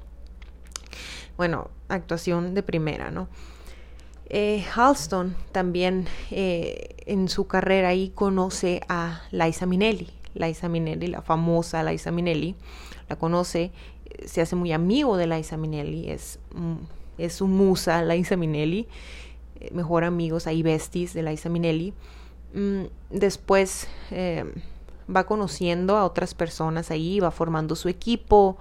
Bueno, 1.37 1.71
actuación 1.89 2.55
de 2.55 2.63
primera, 2.63 3.11
¿no? 3.11 3.29
Eh, 4.35 4.65
Halston 4.75 5.37
también 5.53 6.07
eh, 6.31 6.97
en 7.07 7.29
su 7.29 7.47
carrera 7.47 7.89
ahí 7.89 8.11
conoce 8.15 8.81
a 8.89 9.23
Liza 9.31 9.67
Minnelli. 9.67 10.09
Liza 10.35 10.69
Minnelli, 10.69 11.07
la 11.09 11.21
famosa 11.21 11.85
Liza 11.85 12.11
Minnelli, 12.11 12.57
la 13.09 13.17
conoce, 13.17 13.71
se 14.25 14.41
hace 14.41 14.57
muy 14.57 14.73
amigo 14.73 15.19
de 15.19 15.27
Liza 15.27 15.59
Minnelli, 15.59 16.09
es, 16.11 16.39
es 17.19 17.35
su 17.35 17.47
musa 17.47 18.03
Liza 18.05 18.37
Minnelli 18.37 18.89
mejor 19.71 20.05
amigos, 20.05 20.47
ahí 20.47 20.63
besties 20.63 21.15
de 21.15 21.23
Liza 21.23 21.49
Minnelli. 21.49 21.95
Mm, 22.55 22.85
después 23.11 23.89
eh, 24.11 24.45
va 25.15 25.25
conociendo 25.25 25.97
a 25.97 26.05
otras 26.05 26.35
personas 26.35 26.91
ahí, 26.91 27.21
va 27.21 27.31
formando 27.31 27.77
su 27.77 27.89
equipo, 27.89 28.57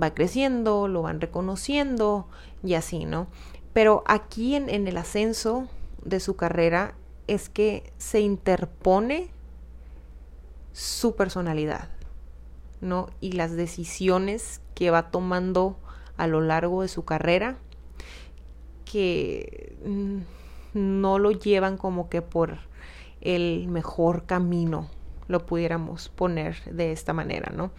va 0.00 0.12
creciendo, 0.12 0.88
lo 0.88 1.02
van 1.02 1.20
reconociendo 1.20 2.26
y 2.62 2.74
así, 2.74 3.04
¿no? 3.06 3.26
Pero 3.74 4.04
aquí 4.06 4.54
en, 4.54 4.70
el 4.70 4.96
ascenso 4.96 5.68
de 6.04 6.20
su 6.20 6.36
carrera 6.36 6.94
es 7.26 7.48
que 7.48 7.92
se 7.98 8.20
interpone 8.20 9.28
su 10.72 11.16
personalidad, 11.16 11.90
¿no? 12.80 13.10
Y 13.20 13.32
las 13.32 13.56
decisiones 13.56 14.60
que 14.74 14.90
va 14.90 15.10
tomando 15.10 15.76
a 16.16 16.28
lo 16.28 16.40
largo 16.40 16.82
de 16.82 16.88
su 16.88 17.04
carrera 17.04 17.58
que 18.84 19.76
mm, 19.84 20.18
no 20.74 21.18
lo 21.18 21.32
llevan 21.32 21.76
como 21.76 22.08
que 22.08 22.22
por 22.22 22.58
el 23.20 23.66
mejor 23.68 24.24
camino 24.24 24.88
lo 25.26 25.46
pudiéramos 25.46 26.10
poner 26.10 26.62
de 26.64 26.92
esta 26.92 27.12
manera, 27.12 27.52
¿no? 27.52 27.72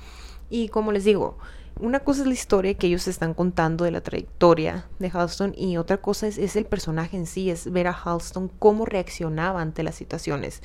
Y 0.50 0.68
como 0.68 0.92
les 0.92 1.06
digo, 1.06 1.38
una 1.80 2.00
cosa 2.00 2.22
es 2.22 2.28
la 2.28 2.34
historia 2.34 2.74
que 2.74 2.88
ellos 2.88 3.08
están 3.08 3.34
contando 3.34 3.84
de 3.84 3.92
la 3.92 4.02
trayectoria 4.02 4.86
de 5.00 5.10
Halston 5.14 5.54
y 5.58 5.78
otra 5.78 5.98
cosa 5.98 6.28
es, 6.28 6.56
el 6.56 6.66
personaje 6.66 7.18
en 7.18 7.26
sí, 7.26 7.50
es 7.50 7.72
ver 7.72 7.88
a 7.88 7.92
Halston 7.92 8.50
cómo 8.60 8.86
reaccionaba 8.86 9.62
ante 9.62 9.84
las 9.84 9.96
situaciones. 9.96 10.62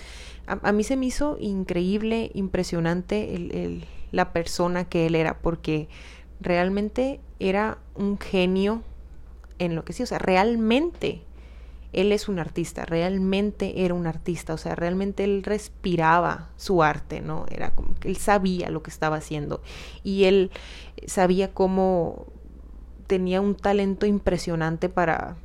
A, 0.46 0.72
mí 0.72 0.84
se 0.84 0.96
me 0.96 1.06
hizo 1.06 1.36
increíble, 1.40 2.30
impresionante 2.34 3.82
la 4.12 4.32
persona 4.32 4.84
que 4.84 5.06
él 5.06 5.16
era, 5.16 5.38
porque 5.38 5.88
realmente 6.40 7.20
era 7.40 7.78
un 7.96 8.18
genio 8.18 8.82
en 9.58 9.74
lo 9.74 9.84
que 9.84 9.92
sí, 9.92 10.02
o 10.04 10.06
sea, 10.06 10.18
realmente 10.18 11.22
él 11.92 12.12
es 12.12 12.28
un 12.28 12.38
artista, 12.38 12.84
realmente 12.84 13.84
era 13.84 13.94
un 13.94 14.06
artista, 14.06 14.54
o 14.54 14.58
sea, 14.58 14.74
realmente 14.74 15.24
él 15.24 15.42
respiraba 15.42 16.50
su 16.56 16.82
arte, 16.82 17.20
¿no? 17.20 17.46
Era 17.50 17.70
como 17.74 17.94
que 17.94 18.08
él 18.08 18.16
sabía 18.16 18.70
lo 18.70 18.82
que 18.82 18.90
estaba 18.90 19.16
haciendo 19.16 19.60
y 20.04 20.24
él 20.24 20.50
sabía 21.06 21.52
cómo 21.52 22.26
tenía 23.06 23.40
un 23.40 23.56
talento 23.56 24.06
impresionante 24.06 24.88
para 24.88 25.36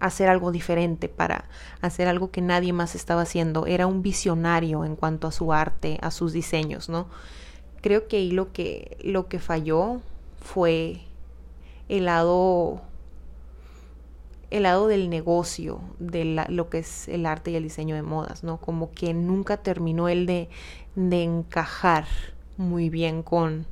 hacer 0.00 0.28
algo 0.28 0.52
diferente, 0.52 1.08
para 1.08 1.44
hacer 1.80 2.08
algo 2.08 2.30
que 2.30 2.40
nadie 2.40 2.72
más 2.72 2.94
estaba 2.94 3.22
haciendo. 3.22 3.66
Era 3.66 3.86
un 3.86 4.02
visionario 4.02 4.84
en 4.84 4.96
cuanto 4.96 5.26
a 5.26 5.32
su 5.32 5.52
arte, 5.52 5.98
a 6.00 6.10
sus 6.10 6.32
diseños, 6.32 6.88
¿no? 6.88 7.08
Creo 7.82 8.08
que 8.08 8.16
ahí 8.16 8.30
lo 8.30 8.52
que, 8.52 8.96
lo 9.02 9.28
que 9.28 9.38
falló 9.38 10.00
fue 10.40 11.00
el 11.88 12.06
lado 12.06 12.82
el 14.56 14.64
lado 14.64 14.86
del 14.86 15.10
negocio, 15.10 15.80
de 15.98 16.24
lo 16.48 16.68
que 16.68 16.78
es 16.78 17.08
el 17.08 17.26
arte 17.26 17.50
y 17.50 17.56
el 17.56 17.62
diseño 17.62 17.94
de 17.94 18.02
modas, 18.02 18.44
¿no? 18.44 18.58
Como 18.58 18.92
que 18.92 19.14
nunca 19.14 19.56
terminó 19.56 20.08
el 20.08 20.26
de, 20.26 20.48
de 20.94 21.22
encajar 21.22 22.06
muy 22.56 22.90
bien 22.90 23.22
con, 23.22 23.66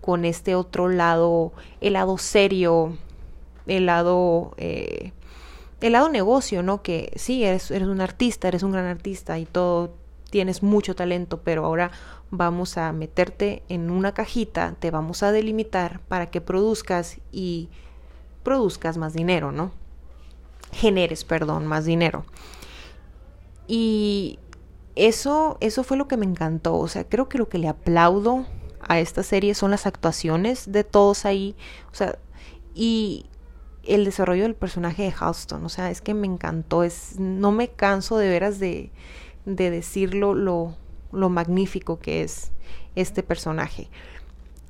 con 0.00 0.24
este 0.24 0.54
otro 0.54 0.88
lado, 0.88 1.52
el 1.80 1.94
lado 1.94 2.18
serio, 2.18 2.96
el 3.66 3.86
lado, 3.86 4.54
eh, 4.56 5.12
el 5.80 5.92
lado 5.92 6.08
negocio, 6.08 6.62
¿no? 6.62 6.82
Que 6.82 7.12
sí, 7.16 7.44
eres, 7.44 7.70
eres 7.70 7.88
un 7.88 8.00
artista, 8.00 8.48
eres 8.48 8.62
un 8.62 8.72
gran 8.72 8.86
artista 8.86 9.38
y 9.38 9.46
todo, 9.46 9.94
tienes 10.30 10.62
mucho 10.62 10.94
talento, 10.94 11.40
pero 11.42 11.64
ahora 11.64 11.90
vamos 12.30 12.78
a 12.78 12.92
meterte 12.92 13.62
en 13.68 13.90
una 13.90 14.12
cajita, 14.14 14.76
te 14.78 14.90
vamos 14.90 15.22
a 15.22 15.32
delimitar 15.32 16.00
para 16.08 16.30
que 16.30 16.40
produzcas 16.40 17.18
y 17.32 17.68
produzcas 18.42 18.96
más 18.96 19.12
dinero, 19.12 19.52
¿no? 19.52 19.72
Generes, 20.72 21.24
perdón, 21.24 21.66
más 21.66 21.84
dinero. 21.84 22.24
Y 23.66 24.38
eso, 24.96 25.56
eso 25.60 25.84
fue 25.84 25.96
lo 25.96 26.08
que 26.08 26.16
me 26.16 26.26
encantó. 26.26 26.76
O 26.76 26.88
sea, 26.88 27.04
creo 27.04 27.28
que 27.28 27.38
lo 27.38 27.48
que 27.48 27.58
le 27.58 27.68
aplaudo 27.68 28.46
a 28.80 28.98
esta 28.98 29.22
serie 29.22 29.54
son 29.54 29.70
las 29.70 29.86
actuaciones 29.86 30.70
de 30.72 30.84
todos 30.84 31.24
ahí. 31.24 31.54
O 31.92 31.94
sea, 31.94 32.18
y 32.74 33.26
el 33.84 34.04
desarrollo 34.04 34.42
del 34.42 34.54
personaje 34.54 35.04
de 35.04 35.14
Halston. 35.18 35.64
O 35.64 35.68
sea, 35.68 35.90
es 35.90 36.00
que 36.00 36.14
me 36.14 36.26
encantó. 36.26 36.82
Es, 36.82 37.18
no 37.18 37.52
me 37.52 37.68
canso 37.68 38.18
de 38.18 38.28
veras 38.28 38.58
de, 38.58 38.90
de 39.44 39.70
decirlo 39.70 40.34
lo, 40.34 40.74
lo 41.12 41.28
magnífico 41.28 41.98
que 41.98 42.22
es 42.22 42.52
este 42.94 43.22
personaje. 43.22 43.88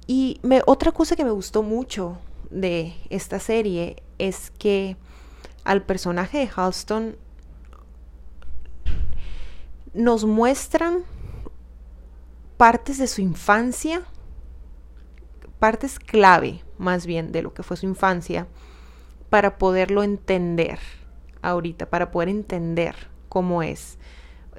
Y 0.06 0.40
me, 0.42 0.62
otra 0.66 0.92
cosa 0.92 1.16
que 1.16 1.24
me 1.24 1.30
gustó 1.30 1.62
mucho 1.62 2.18
de 2.50 2.94
esta 3.10 3.38
serie 3.38 4.02
es 4.18 4.50
que 4.50 4.96
al 5.70 5.82
personaje 5.82 6.38
de 6.38 6.50
Halston 6.52 7.14
nos 9.94 10.24
muestran 10.24 11.04
partes 12.56 12.98
de 12.98 13.06
su 13.06 13.20
infancia, 13.20 14.02
partes 15.60 16.00
clave 16.00 16.64
más 16.76 17.06
bien 17.06 17.30
de 17.30 17.42
lo 17.42 17.54
que 17.54 17.62
fue 17.62 17.76
su 17.76 17.86
infancia, 17.86 18.48
para 19.28 19.58
poderlo 19.58 20.02
entender 20.02 20.80
ahorita, 21.40 21.88
para 21.88 22.10
poder 22.10 22.30
entender 22.30 22.96
cómo 23.28 23.62
es, 23.62 23.96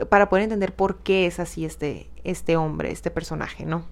para 0.07 0.29
poder 0.29 0.43
entender 0.43 0.73
por 0.73 0.99
qué 0.99 1.25
es 1.25 1.41
así 1.41 1.65
este, 1.65 2.09
este 2.23 2.55
hombre, 2.55 2.89
este 2.89 3.11
personaje, 3.11 3.65
¿no? 3.65 3.83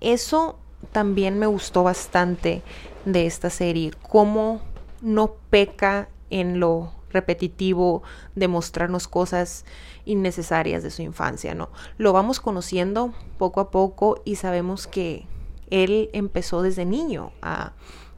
Eso 0.00 0.58
también 0.90 1.38
me 1.38 1.46
gustó 1.46 1.84
bastante 1.84 2.64
de 3.04 3.26
esta 3.26 3.50
serie, 3.50 3.92
cómo 4.02 4.73
no 5.04 5.34
peca 5.50 6.08
en 6.30 6.58
lo 6.58 6.92
repetitivo 7.10 8.02
de 8.34 8.48
mostrarnos 8.48 9.06
cosas 9.06 9.64
innecesarias 10.04 10.82
de 10.82 10.90
su 10.90 11.02
infancia, 11.02 11.54
¿no? 11.54 11.68
Lo 11.96 12.12
vamos 12.12 12.40
conociendo 12.40 13.14
poco 13.38 13.60
a 13.60 13.70
poco 13.70 14.20
y 14.24 14.36
sabemos 14.36 14.86
que 14.86 15.26
él 15.70 16.10
empezó 16.12 16.62
desde 16.62 16.84
niño 16.84 17.32
a, 17.40 17.72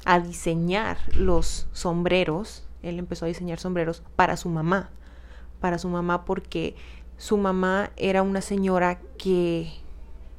a 0.05 0.21
diseñar 0.21 0.99
los 1.14 1.69
sombreros, 1.73 2.64
él 2.83 2.99
empezó 2.99 3.26
a 3.26 3.28
diseñar 3.28 3.59
sombreros 3.59 4.02
para 4.14 4.37
su 4.37 4.49
mamá, 4.49 4.90
para 5.61 5.78
su 5.78 5.88
mamá 5.88 6.25
porque 6.25 6.76
su 7.19 7.37
mamá 7.37 7.90
era 7.97 8.23
una 8.23 8.40
señora 8.40 9.00
que, 9.19 9.73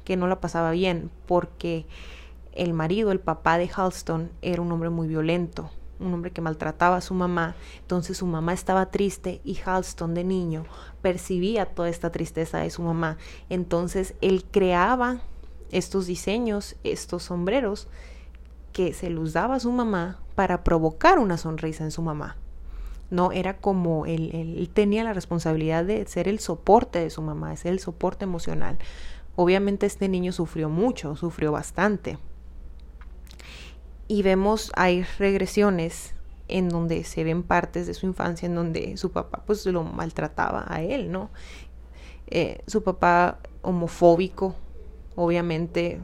que 0.04 0.16
no 0.16 0.26
la 0.26 0.40
pasaba 0.40 0.70
bien, 0.70 1.10
porque 1.26 1.86
el 2.52 2.72
marido, 2.72 3.12
el 3.12 3.20
papá 3.20 3.58
de 3.58 3.70
Halston, 3.72 4.30
era 4.42 4.62
un 4.62 4.72
hombre 4.72 4.90
muy 4.90 5.06
violento 5.06 5.70
un 6.00 6.14
hombre 6.14 6.30
que 6.30 6.40
maltrataba 6.40 6.96
a 6.96 7.00
su 7.00 7.14
mamá, 7.14 7.54
entonces 7.80 8.18
su 8.18 8.26
mamá 8.26 8.52
estaba 8.52 8.90
triste 8.90 9.40
y 9.44 9.58
Halston 9.64 10.14
de 10.14 10.24
niño 10.24 10.64
percibía 11.02 11.66
toda 11.66 11.88
esta 11.88 12.10
tristeza 12.10 12.58
de 12.58 12.70
su 12.70 12.82
mamá, 12.82 13.18
entonces 13.48 14.14
él 14.20 14.44
creaba 14.50 15.20
estos 15.70 16.06
diseños, 16.06 16.76
estos 16.84 17.24
sombreros 17.24 17.88
que 18.72 18.92
se 18.92 19.10
los 19.10 19.32
daba 19.32 19.56
a 19.56 19.60
su 19.60 19.72
mamá 19.72 20.20
para 20.34 20.64
provocar 20.64 21.18
una 21.18 21.36
sonrisa 21.36 21.84
en 21.84 21.90
su 21.90 22.02
mamá. 22.02 22.36
No, 23.10 23.32
era 23.32 23.56
como 23.56 24.04
él, 24.04 24.30
él 24.34 24.70
tenía 24.72 25.02
la 25.02 25.14
responsabilidad 25.14 25.84
de 25.84 26.06
ser 26.06 26.28
el 26.28 26.40
soporte 26.40 26.98
de 26.98 27.10
su 27.10 27.22
mamá, 27.22 27.50
de 27.50 27.56
ser 27.56 27.72
el 27.72 27.80
soporte 27.80 28.24
emocional. 28.24 28.78
Obviamente 29.34 29.86
este 29.86 30.08
niño 30.08 30.30
sufrió 30.32 30.68
mucho, 30.68 31.16
sufrió 31.16 31.50
bastante 31.52 32.18
y 34.08 34.22
vemos, 34.22 34.72
hay 34.74 35.04
regresiones 35.18 36.14
en 36.48 36.70
donde 36.70 37.04
se 37.04 37.24
ven 37.24 37.42
partes 37.42 37.86
de 37.86 37.94
su 37.94 38.06
infancia 38.06 38.46
en 38.46 38.54
donde 38.54 38.96
su 38.96 39.12
papá 39.12 39.42
pues 39.46 39.64
lo 39.66 39.84
maltrataba 39.84 40.64
a 40.66 40.82
él, 40.82 41.12
¿no? 41.12 41.30
Eh, 42.26 42.62
su 42.66 42.82
papá 42.82 43.38
homofóbico, 43.62 44.54
obviamente, 45.14 46.00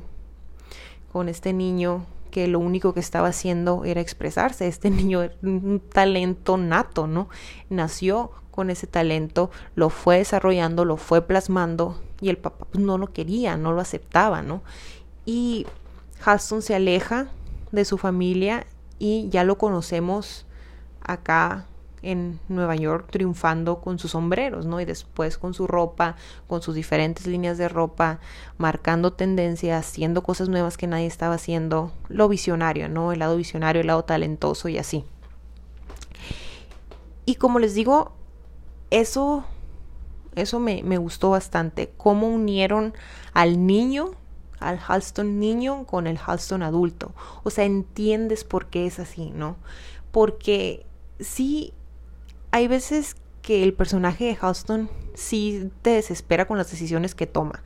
con 1.13 1.31
este 1.31 1.53
niño 1.55 2.05
que 2.31 2.47
lo 2.47 2.59
único 2.59 2.93
que 2.93 3.01
estaba 3.01 3.29
haciendo 3.29 3.85
era 3.85 4.01
expresarse. 4.01 4.69
Este 4.69 4.91
niño 4.91 5.23
era 5.23 5.35
un 5.43 5.81
talento 5.81 6.59
nato, 6.59 7.07
¿no? 7.07 7.29
Nació 7.71 8.33
con 8.51 8.71
ese 8.71 8.87
talento, 8.87 9.51
lo 9.75 9.89
fue 9.89 10.19
desarrollando, 10.19 10.85
lo 10.85 10.97
fue 10.97 11.23
plasmando 11.23 12.01
y 12.21 12.29
el 12.29 12.37
papá 12.37 12.67
pues, 12.67 12.85
no 12.85 12.99
lo 12.99 13.13
quería, 13.13 13.57
no 13.57 13.73
lo 13.73 13.81
aceptaba, 13.81 14.43
¿no? 14.43 14.63
Y 15.25 15.67
Hudson 16.25 16.63
se 16.63 16.75
aleja 16.75 17.29
de 17.75 17.85
su 17.85 17.99
familia 17.99 18.67
y 18.99 19.29
ya 19.31 19.45
lo 19.45 19.59
conocemos 19.59 20.47
acá 21.01 21.67
en 22.05 22.39
Nueva 22.49 22.77
York 22.77 23.09
triunfando 23.11 23.81
con 23.81 23.99
sus 23.99 24.11
sombreros, 24.11 24.67
¿no? 24.67 24.81
Y 24.81 24.85
después 24.85 25.39
con 25.39 25.55
su 25.55 25.67
ropa, 25.67 26.17
con 26.47 26.61
sus 26.61 26.75
diferentes 26.75 27.27
líneas 27.27 27.57
de 27.57 27.69
ropa, 27.69 28.21
marcando 28.59 29.15
tendencias, 29.15 29.87
haciendo 29.87 30.23
cosas 30.23 30.51
nuevas 30.51 30.77
que 30.77 30.87
nadie 30.87 31.07
estaba 31.07 31.35
haciendo, 31.35 31.93
lo 32.09 32.29
visionario, 32.29 32.89
¿no? 32.91 33.13
El 33.13 33.21
lado 33.21 33.37
visionario, 33.37 33.81
el 33.81 33.87
lado 33.87 34.05
talentoso 34.05 34.69
y 34.69 34.77
así. 34.77 35.05
Y 37.25 37.37
como 37.37 37.59
les 37.59 37.75
digo, 37.75 38.13
eso, 38.91 39.45
eso 40.35 40.61
me, 40.61 40.83
me 40.83 40.99
gustó 40.99 41.31
bastante, 41.31 41.91
cómo 41.97 42.29
unieron 42.29 42.93
al 43.33 43.67
niño 43.67 44.11
al 44.69 44.81
Halston 44.87 45.39
niño 45.39 45.85
con 45.87 46.07
el 46.07 46.19
Halston 46.19 46.63
adulto. 46.63 47.13
O 47.43 47.51
sea, 47.51 47.65
entiendes 47.65 48.45
por 48.45 48.67
qué 48.67 48.87
es 48.87 48.99
así, 48.99 49.31
¿no? 49.31 49.57
Porque 50.11 50.87
sí, 51.21 51.73
hay 52.51 52.69
veces 52.69 53.17
que 53.43 53.63
el 53.63 53.75
personaje 53.75 54.25
de 54.25 54.39
Halston 54.41 54.89
sí 55.15 55.71
te 55.83 55.91
desespera 55.91 56.47
con 56.47 56.59
las 56.59 56.71
decisiones 56.71 57.15
que 57.15 57.27
toma. 57.27 57.63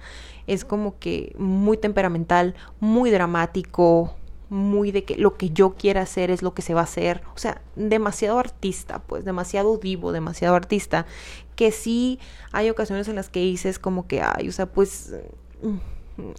Es 0.46 0.64
como 0.64 0.98
que 0.98 1.34
muy 1.38 1.76
temperamental, 1.76 2.54
muy 2.80 3.10
dramático, 3.10 4.14
muy 4.50 4.92
de 4.92 5.04
que 5.04 5.16
lo 5.16 5.36
que 5.36 5.50
yo 5.50 5.74
quiera 5.74 6.02
hacer 6.02 6.30
es 6.30 6.42
lo 6.42 6.54
que 6.54 6.62
se 6.62 6.74
va 6.74 6.80
a 6.80 6.84
hacer. 6.84 7.22
O 7.34 7.38
sea, 7.38 7.60
demasiado 7.76 8.38
artista, 8.38 9.00
pues, 9.00 9.24
demasiado 9.24 9.78
vivo, 9.78 10.12
demasiado 10.12 10.54
artista. 10.54 11.06
Que 11.54 11.70
sí 11.70 12.18
hay 12.52 12.70
ocasiones 12.70 13.08
en 13.08 13.16
las 13.16 13.28
que 13.28 13.40
dices 13.40 13.78
como 13.78 14.06
que, 14.06 14.22
ay, 14.22 14.48
o 14.48 14.52
sea, 14.52 14.66
pues 14.66 15.14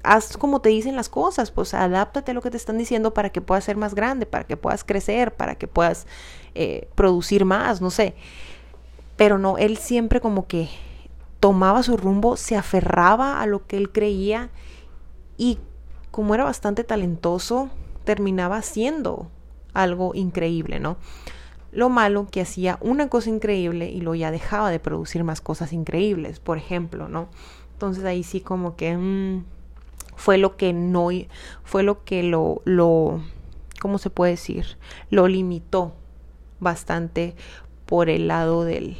haz 0.03 0.37
como 0.37 0.61
te 0.61 0.69
dicen 0.69 0.95
las 0.95 1.09
cosas, 1.09 1.51
pues 1.51 1.73
adáptate 1.73 2.31
a 2.31 2.33
lo 2.33 2.41
que 2.41 2.51
te 2.51 2.57
están 2.57 2.77
diciendo 2.77 3.13
para 3.13 3.29
que 3.29 3.41
puedas 3.41 3.63
ser 3.63 3.77
más 3.77 3.95
grande, 3.95 4.25
para 4.25 4.43
que 4.45 4.57
puedas 4.57 4.83
crecer, 4.83 5.35
para 5.35 5.55
que 5.55 5.67
puedas 5.67 6.07
eh, 6.55 6.87
producir 6.95 7.45
más, 7.45 7.81
no 7.81 7.89
sé. 7.89 8.15
Pero 9.15 9.37
no, 9.37 9.57
él 9.57 9.77
siempre 9.77 10.21
como 10.21 10.47
que 10.47 10.69
tomaba 11.39 11.83
su 11.83 11.97
rumbo, 11.97 12.37
se 12.37 12.55
aferraba 12.55 13.41
a 13.41 13.45
lo 13.45 13.65
que 13.65 13.77
él 13.77 13.91
creía 13.91 14.49
y 15.37 15.57
como 16.11 16.35
era 16.35 16.43
bastante 16.43 16.83
talentoso, 16.83 17.69
terminaba 18.03 18.57
haciendo 18.57 19.29
algo 19.73 20.13
increíble, 20.15 20.79
¿no? 20.79 20.97
Lo 21.71 21.89
malo 21.89 22.27
que 22.29 22.41
hacía 22.41 22.77
una 22.81 23.09
cosa 23.09 23.29
increíble 23.29 23.89
y 23.89 24.01
luego 24.01 24.15
ya 24.15 24.31
dejaba 24.31 24.71
de 24.71 24.79
producir 24.79 25.23
más 25.23 25.39
cosas 25.39 25.71
increíbles, 25.71 26.39
por 26.39 26.57
ejemplo, 26.57 27.07
¿no? 27.07 27.29
Entonces 27.73 28.03
ahí 28.03 28.23
sí 28.23 28.41
como 28.41 28.75
que 28.75 28.97
mm, 28.97 29.45
fue 30.19 30.37
lo 30.37 30.57
que 30.57 30.73
no, 30.73 31.07
fue 31.63 31.81
lo 31.81 32.03
que 32.03 32.23
lo, 32.23 32.61
lo, 32.65 33.21
¿cómo 33.79 33.97
se 33.99 34.09
puede 34.09 34.33
decir? 34.33 34.77
Lo 35.09 35.29
limitó 35.29 35.93
bastante 36.59 37.35
por 37.85 38.09
el 38.09 38.27
lado 38.27 38.65
del, 38.65 38.97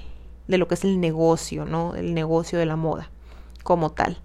de 0.47 0.57
lo 0.57 0.69
que 0.69 0.75
es 0.75 0.85
el 0.85 1.01
negocio, 1.01 1.65
¿no? 1.65 1.93
El 1.95 2.13
negocio 2.13 2.57
de 2.57 2.65
la 2.65 2.77
moda 2.77 3.09
como 3.63 3.91
tal. 3.91 4.21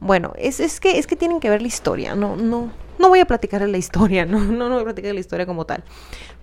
Bueno, 0.00 0.32
es, 0.36 0.58
es, 0.58 0.80
que, 0.80 0.98
es 0.98 1.06
que 1.06 1.14
tienen 1.14 1.38
que 1.38 1.50
ver 1.50 1.62
la 1.62 1.68
historia, 1.68 2.16
no, 2.16 2.34
no, 2.34 2.72
no 2.98 3.08
voy 3.08 3.20
a 3.20 3.26
platicar 3.26 3.62
la 3.68 3.78
historia, 3.78 4.26
no, 4.26 4.40
no, 4.40 4.68
no 4.68 4.74
voy 4.74 4.82
a 4.82 4.86
platicar 4.86 5.14
la 5.14 5.20
historia 5.20 5.46
como 5.46 5.66
tal, 5.66 5.84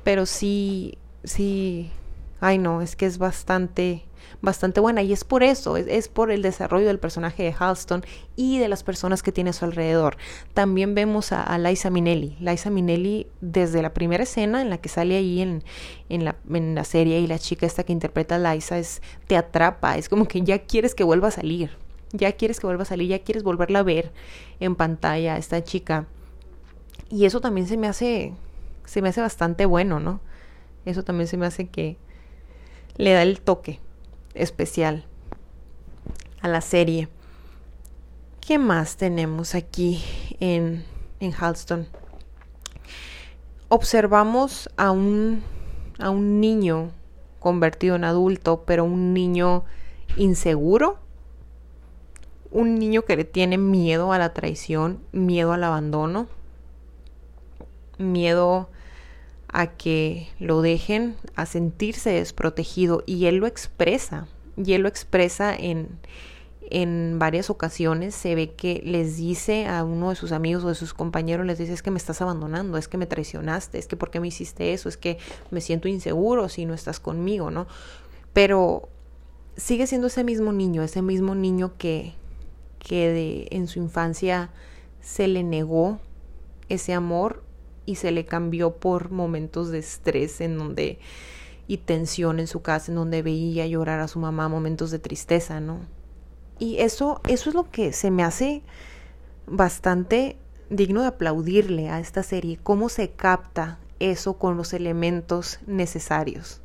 pero 0.06 0.26
sí, 0.26 0.98
sí, 1.26 1.92
ay 2.40 2.58
no, 2.60 2.82
es 2.82 2.96
que 2.96 3.08
es 3.08 3.18
bastante, 3.18 4.06
bastante 4.42 4.80
buena 4.80 5.04
y 5.04 5.14
es 5.14 5.24
por 5.24 5.44
eso, 5.44 5.78
es, 5.78 6.08
por 6.08 6.32
el 6.32 6.42
desarrollo 6.42 6.88
del 6.88 7.00
personaje 7.00 7.44
de 7.44 7.56
Halston 7.58 8.04
y 8.36 8.58
de 8.58 8.68
las 8.68 8.84
personas 8.84 9.22
que 9.24 9.32
tiene 9.32 9.52
a 9.52 9.54
su 9.54 9.66
alrededor. 9.66 10.18
También 10.54 10.96
vemos 10.96 11.32
a, 11.32 11.58
Liza 11.58 11.90
Minnelli, 11.90 12.36
Liza 12.40 12.70
Minnelli 12.70 13.28
desde 13.40 13.82
la 13.82 13.94
primera 13.94 14.24
escena 14.24 14.62
en 14.62 14.70
la 14.70 14.80
que 14.80 14.90
sale 14.90 15.18
ahí 15.18 15.42
en, 15.42 15.64
en, 16.10 16.26
la, 16.26 16.36
en 16.50 16.76
la 16.76 16.84
serie 16.84 17.20
y 17.20 17.28
la 17.28 17.40
chica 17.40 17.66
esta 17.66 17.84
que 17.84 17.94
interpreta 17.94 18.36
a 18.36 18.54
Liza 18.54 18.80
es, 18.80 19.02
te 19.28 19.38
atrapa, 19.38 19.98
es 19.98 20.10
como 20.10 20.26
que 20.26 20.42
ya 20.42 20.60
quieres 20.60 20.96
que 20.96 21.04
vuelva 21.04 21.28
a 21.28 21.32
salir, 21.32 21.78
ya 22.12 22.32
quieres 22.32 22.60
que 22.60 22.68
vuelva 22.68 22.84
a 22.84 22.88
salir, 22.88 23.10
ya 23.10 23.20
quieres 23.20 23.44
volverla 23.44 23.80
a 23.80 23.84
ver 23.84 24.12
en 24.60 24.76
pantalla, 24.76 25.38
esta 25.38 25.64
chica. 25.64 26.08
Y 27.10 27.26
eso 27.26 27.42
también 27.42 27.68
se 27.68 27.78
me 27.78 27.88
hace, 27.88 28.34
se 28.86 29.02
me 29.02 29.10
hace 29.10 29.22
bastante 29.22 29.66
bueno, 29.66 30.00
¿no? 30.00 30.22
Eso 30.86 31.04
también 31.04 31.28
se 31.28 31.38
me 31.38 31.46
hace 31.46 31.68
que 31.68 31.98
le 32.98 33.12
da 33.14 33.22
el 33.22 33.42
toque 33.42 33.80
especial 34.34 35.06
a 36.42 36.48
la 36.48 36.62
serie. 36.62 37.08
¿Qué 38.40 38.58
más 38.58 38.98
tenemos 38.98 39.56
aquí 39.56 40.04
en, 40.40 40.84
en 41.20 41.34
Halston? 41.34 41.88
Observamos 43.70 44.70
a 44.78 44.92
un, 44.92 45.44
a 46.00 46.10
un 46.10 46.42
niño 46.42 46.92
convertido 47.40 47.96
en 47.96 48.04
adulto, 48.04 48.64
pero 48.66 48.84
un 48.84 49.14
niño 49.14 49.64
inseguro, 50.18 50.98
un 52.52 52.76
niño 52.76 53.04
que 53.04 53.16
le 53.16 53.24
tiene 53.24 53.58
miedo 53.58 54.12
a 54.12 54.18
la 54.18 54.34
traición, 54.34 55.00
miedo 55.12 55.54
al 55.54 55.64
abandono, 55.64 56.28
miedo 57.98 58.70
a 59.52 59.68
que 59.68 60.30
lo 60.40 60.62
dejen, 60.62 61.16
a 61.36 61.46
sentirse 61.46 62.12
desprotegido 62.12 63.04
y 63.06 63.26
él 63.26 63.38
lo 63.38 63.48
expresa, 63.48 64.28
y 64.58 64.74
él 64.74 64.84
lo 64.84 64.88
expresa 64.88 65.56
en, 65.56 65.90
en 66.70 67.20
varias 67.20 67.50
ocasiones, 67.50 68.16
se 68.16 68.34
ve 68.34 68.52
que 68.52 68.82
les 68.86 69.18
dice 69.18 69.68
a 69.68 69.84
uno 69.84 70.10
de 70.10 70.16
sus 70.16 70.32
amigos 70.32 70.64
o 70.64 70.70
de 70.70 70.76
sus 70.76 70.94
compañeros, 70.94 71.46
les 71.46 71.58
dice 71.58 71.74
es 71.74 71.84
que 71.84 71.92
me 71.92 71.98
estás 71.98 72.22
abandonando, 72.22 72.78
es 72.78 72.88
que 72.88 72.98
me 72.98 73.06
traicionaste, 73.06 73.78
es 73.78 73.88
que 73.88 73.98
por 73.98 74.10
qué 74.10 74.20
me 74.20 74.30
hiciste 74.30 74.74
eso, 74.74 74.88
es 74.88 74.98
que 74.98 75.18
me 75.52 75.60
siento 75.60 75.90
inseguro 75.90 76.48
si 76.48 76.66
no 76.66 76.74
estás 76.74 77.00
conmigo, 77.00 77.52
¿no? 77.52 77.68
Pero 78.32 78.88
sigue 79.58 79.86
siendo 79.86 80.08
ese 80.08 80.24
mismo 80.24 80.54
niño, 80.54 80.82
ese 80.82 81.02
mismo 81.02 81.36
niño 81.36 81.74
que, 81.78 82.14
que 82.80 83.48
en 83.52 83.68
su 83.68 83.80
infancia 83.80 84.50
se 85.02 85.28
le 85.28 85.44
negó 85.44 86.00
ese 86.70 86.94
amor 86.94 87.44
y 87.92 87.96
se 87.96 88.12
le 88.12 88.26
cambió 88.26 88.78
por 88.78 89.12
momentos 89.12 89.70
de 89.70 89.80
estrés 89.80 90.42
en 90.42 90.58
donde 90.58 91.00
y 91.68 91.78
tensión 91.78 92.40
en 92.40 92.48
su 92.48 92.62
casa 92.62 92.92
en 92.92 92.96
donde 92.96 93.22
veía 93.22 93.66
llorar 93.68 94.00
a 94.00 94.08
su 94.08 94.20
mamá, 94.20 94.50
momentos 94.50 94.92
de 94.92 95.00
tristeza, 95.00 95.60
¿no? 95.60 95.80
Y 96.60 96.78
eso 96.78 97.22
eso 97.28 97.50
es 97.50 97.56
lo 97.56 97.70
que 97.70 97.94
se 97.94 98.12
me 98.12 98.24
hace 98.24 98.62
bastante 99.48 100.38
digno 100.70 101.02
de 101.02 101.08
aplaudirle 101.08 101.90
a 101.90 102.00
esta 102.00 102.24
serie, 102.24 102.60
cómo 102.62 102.90
se 102.90 103.12
capta 103.12 103.80
eso 104.00 104.34
con 104.34 104.58
los 104.58 104.74
elementos 104.74 105.60
necesarios 105.68 106.62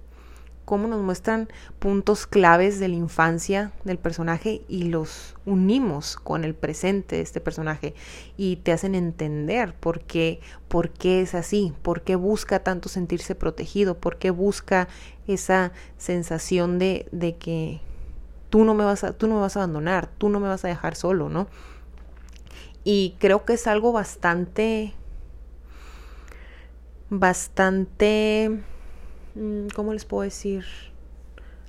cómo 0.66 0.88
nos 0.88 1.00
muestran 1.00 1.48
puntos 1.78 2.26
claves 2.26 2.80
de 2.80 2.88
la 2.88 2.96
infancia 2.96 3.72
del 3.84 3.98
personaje 3.98 4.62
y 4.68 4.82
los 4.82 5.36
unimos 5.46 6.16
con 6.16 6.44
el 6.44 6.54
presente 6.54 7.16
de 7.16 7.22
este 7.22 7.40
personaje 7.40 7.94
y 8.36 8.56
te 8.56 8.72
hacen 8.72 8.96
entender 8.96 9.74
por 9.74 10.00
qué, 10.00 10.40
por 10.68 10.90
qué 10.90 11.22
es 11.22 11.36
así, 11.36 11.72
por 11.82 12.02
qué 12.02 12.16
busca 12.16 12.64
tanto 12.64 12.88
sentirse 12.88 13.36
protegido, 13.36 13.96
por 13.96 14.18
qué 14.18 14.30
busca 14.30 14.88
esa 15.28 15.72
sensación 15.98 16.80
de, 16.80 17.08
de 17.12 17.36
que 17.36 17.80
tú 18.50 18.64
no 18.64 18.74
me 18.74 18.84
vas 18.84 19.04
a, 19.04 19.12
tú 19.12 19.28
no 19.28 19.36
me 19.36 19.42
vas 19.42 19.56
a 19.56 19.60
abandonar, 19.60 20.10
tú 20.18 20.28
no 20.28 20.40
me 20.40 20.48
vas 20.48 20.64
a 20.64 20.68
dejar 20.68 20.96
solo, 20.96 21.28
¿no? 21.28 21.46
Y 22.82 23.14
creo 23.20 23.44
que 23.44 23.52
es 23.52 23.68
algo 23.68 23.92
bastante, 23.92 24.94
bastante 27.08 28.64
¿cómo 29.74 29.92
les 29.92 30.04
puedo 30.04 30.22
decir? 30.22 30.64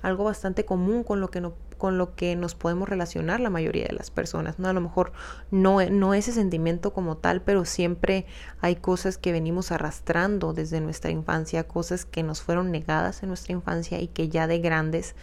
Algo 0.01 0.23
bastante 0.23 0.65
común 0.65 1.03
con 1.03 1.19
lo 1.19 1.29
que 1.29 1.41
no, 1.41 1.55
con 1.77 1.97
lo 1.97 2.15
que 2.15 2.35
nos 2.35 2.55
podemos 2.55 2.89
relacionar 2.89 3.39
la 3.39 3.49
mayoría 3.49 3.85
de 3.85 3.93
las 3.93 4.11
personas, 4.11 4.59
¿no? 4.59 4.67
A 4.67 4.73
lo 4.73 4.81
mejor 4.81 5.11
no, 5.51 5.83
no 5.89 6.13
ese 6.13 6.31
sentimiento 6.31 6.93
como 6.93 7.17
tal, 7.17 7.41
pero 7.41 7.65
siempre 7.65 8.25
hay 8.61 8.75
cosas 8.75 9.17
que 9.17 9.31
venimos 9.31 9.71
arrastrando 9.71 10.53
desde 10.53 10.81
nuestra 10.81 11.11
infancia, 11.11 11.67
cosas 11.67 12.05
que 12.05 12.23
nos 12.23 12.41
fueron 12.41 12.71
negadas 12.71 13.23
en 13.23 13.29
nuestra 13.29 13.53
infancia 13.53 13.99
y 13.99 14.07
que 14.07 14.29
ya 14.29 14.47
de 14.47 14.59
grandes 14.59 15.15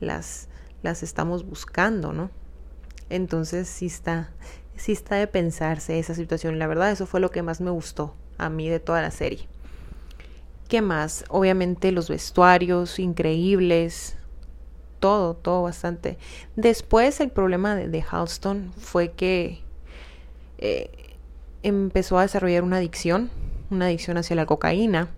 las, 0.00 0.48
las 0.82 1.02
estamos 1.02 1.44
buscando, 1.44 2.12
¿no? 2.12 2.30
Entonces 3.08 3.68
sí 3.68 3.86
está, 3.86 4.30
sí 4.76 4.92
está 4.92 5.16
de 5.16 5.26
pensarse 5.26 5.98
esa 5.98 6.14
situación. 6.14 6.58
La 6.58 6.66
verdad, 6.66 6.90
eso 6.90 7.06
fue 7.06 7.20
lo 7.20 7.30
que 7.30 7.42
más 7.42 7.60
me 7.60 7.70
gustó 7.70 8.14
a 8.38 8.48
mí 8.48 8.68
de 8.68 8.80
toda 8.80 9.02
la 9.02 9.10
serie. 9.10 9.48
¿Qué 10.70 10.82
más? 10.82 11.24
Obviamente 11.30 11.90
los 11.90 12.08
vestuarios 12.08 13.00
increíbles, 13.00 14.16
todo, 15.00 15.34
todo 15.34 15.64
bastante. 15.64 16.16
Después 16.54 17.18
el 17.18 17.30
problema 17.30 17.74
de, 17.74 18.04
Halston 18.08 18.70
fue 18.78 19.10
que 19.10 19.62
eh, 20.58 21.16
empezó 21.64 22.18
a 22.18 22.22
desarrollar 22.22 22.62
una 22.62 22.76
adicción, 22.76 23.30
una 23.70 23.86
adicción 23.86 24.16
hacia 24.16 24.36
la 24.36 24.46
cocaína. 24.46 25.08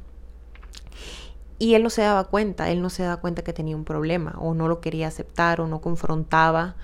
Y 1.59 1.75
él 1.75 1.83
no 1.83 1.91
se 1.91 2.01
daba 2.01 2.25
cuenta, 2.25 2.71
él 2.71 2.81
no 2.81 2.89
se 2.89 3.03
daba 3.03 3.19
cuenta 3.19 3.43
que 3.43 3.53
tenía 3.53 3.77
un 3.77 3.85
problema, 3.85 4.35
o 4.39 4.55
no 4.55 4.69
lo 4.69 4.81
quería 4.81 5.09
aceptar, 5.09 5.61
o 5.61 5.67
no 5.67 5.83
confrontaba, 5.83 6.77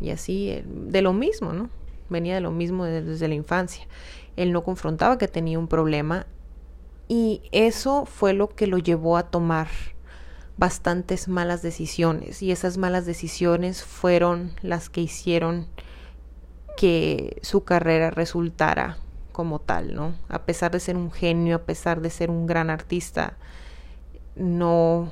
y 0.00 0.10
así, 0.10 0.50
eh, 0.50 0.64
de 0.66 1.02
lo 1.02 1.12
mismo, 1.12 1.52
¿no? 1.52 1.70
Venía 2.08 2.34
de 2.34 2.40
lo 2.40 2.50
mismo 2.50 2.84
desde 2.84 3.28
la 3.28 3.36
infancia. 3.36 3.86
Él 4.34 4.50
no 4.50 4.64
confrontaba 4.64 5.18
que 5.18 5.28
tenía 5.28 5.56
un 5.56 5.68
problema 5.68 6.26
y 7.08 7.42
eso 7.52 8.04
fue 8.04 8.34
lo 8.34 8.48
que 8.50 8.66
lo 8.66 8.76
llevó 8.76 9.16
a 9.16 9.30
tomar 9.30 9.68
bastantes 10.58 11.26
malas 11.28 11.62
decisiones. 11.62 12.42
Y 12.42 12.52
esas 12.52 12.76
malas 12.76 13.06
decisiones 13.06 13.82
fueron 13.82 14.52
las 14.60 14.90
que 14.90 15.00
hicieron 15.00 15.66
que 16.76 17.38
su 17.42 17.64
carrera 17.64 18.10
resultara 18.10 18.98
como 19.32 19.58
tal, 19.58 19.94
¿no? 19.94 20.14
A 20.28 20.44
pesar 20.44 20.70
de 20.70 20.80
ser 20.80 20.96
un 20.96 21.10
genio, 21.10 21.56
a 21.56 21.62
pesar 21.62 22.02
de 22.02 22.10
ser 22.10 22.30
un 22.30 22.46
gran 22.46 22.70
artista, 22.70 23.36
no 24.36 25.10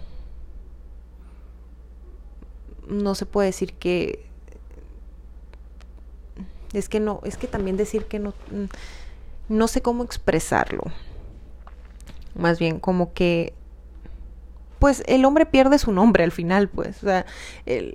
no 2.89 3.17
se 3.17 3.27
puede 3.27 3.47
decir 3.47 3.75
que 3.75 4.27
es 6.73 6.89
que 6.89 7.01
no, 7.01 7.21
es 7.25 7.37
que 7.37 7.49
también 7.49 7.77
decir 7.77 8.05
que 8.05 8.19
no 8.19 8.35
no 9.49 9.69
sé 9.69 9.81
cómo 9.83 10.05
expresarlo 10.05 10.85
más 12.37 12.59
bien 12.59 12.81
como 12.81 13.13
que 13.13 13.55
pues 14.79 15.03
el 15.07 15.25
hombre 15.25 15.47
pierde 15.47 15.79
su 15.79 15.93
nombre 15.93 16.25
al 16.25 16.33
final, 16.33 16.69
pues, 16.69 16.99
o 17.03 17.07
sea, 17.07 17.27
él, 17.65 17.95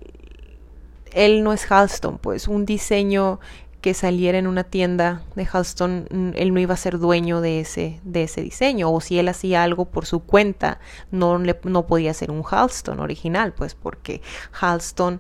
él 1.14 1.44
no 1.44 1.54
es 1.54 1.72
Halston, 1.72 2.18
pues, 2.18 2.48
un 2.48 2.66
diseño 2.66 3.40
que 3.82 3.94
saliera 3.94 4.38
en 4.38 4.46
una 4.46 4.64
tienda 4.64 5.24
de 5.36 5.48
Halston, 5.52 6.34
él 6.36 6.54
no 6.54 6.60
iba 6.60 6.74
a 6.76 6.78
ser 6.78 7.00
dueño 7.00 7.42
de 7.42 7.60
ese, 7.60 8.00
de 8.04 8.24
ese 8.24 8.42
diseño, 8.42 8.92
o 8.92 9.02
si 9.02 9.18
él 9.18 9.28
hacía 9.28 9.64
algo 9.64 9.86
por 9.86 10.06
su 10.06 10.20
cuenta, 10.20 10.80
no, 11.10 11.38
le, 11.40 11.60
no 11.64 11.88
podía 11.88 12.14
ser 12.14 12.30
un 12.30 12.44
Halston 12.48 13.00
original, 13.00 13.54
pues 13.54 13.74
porque 13.74 14.22
Halston 14.60 15.20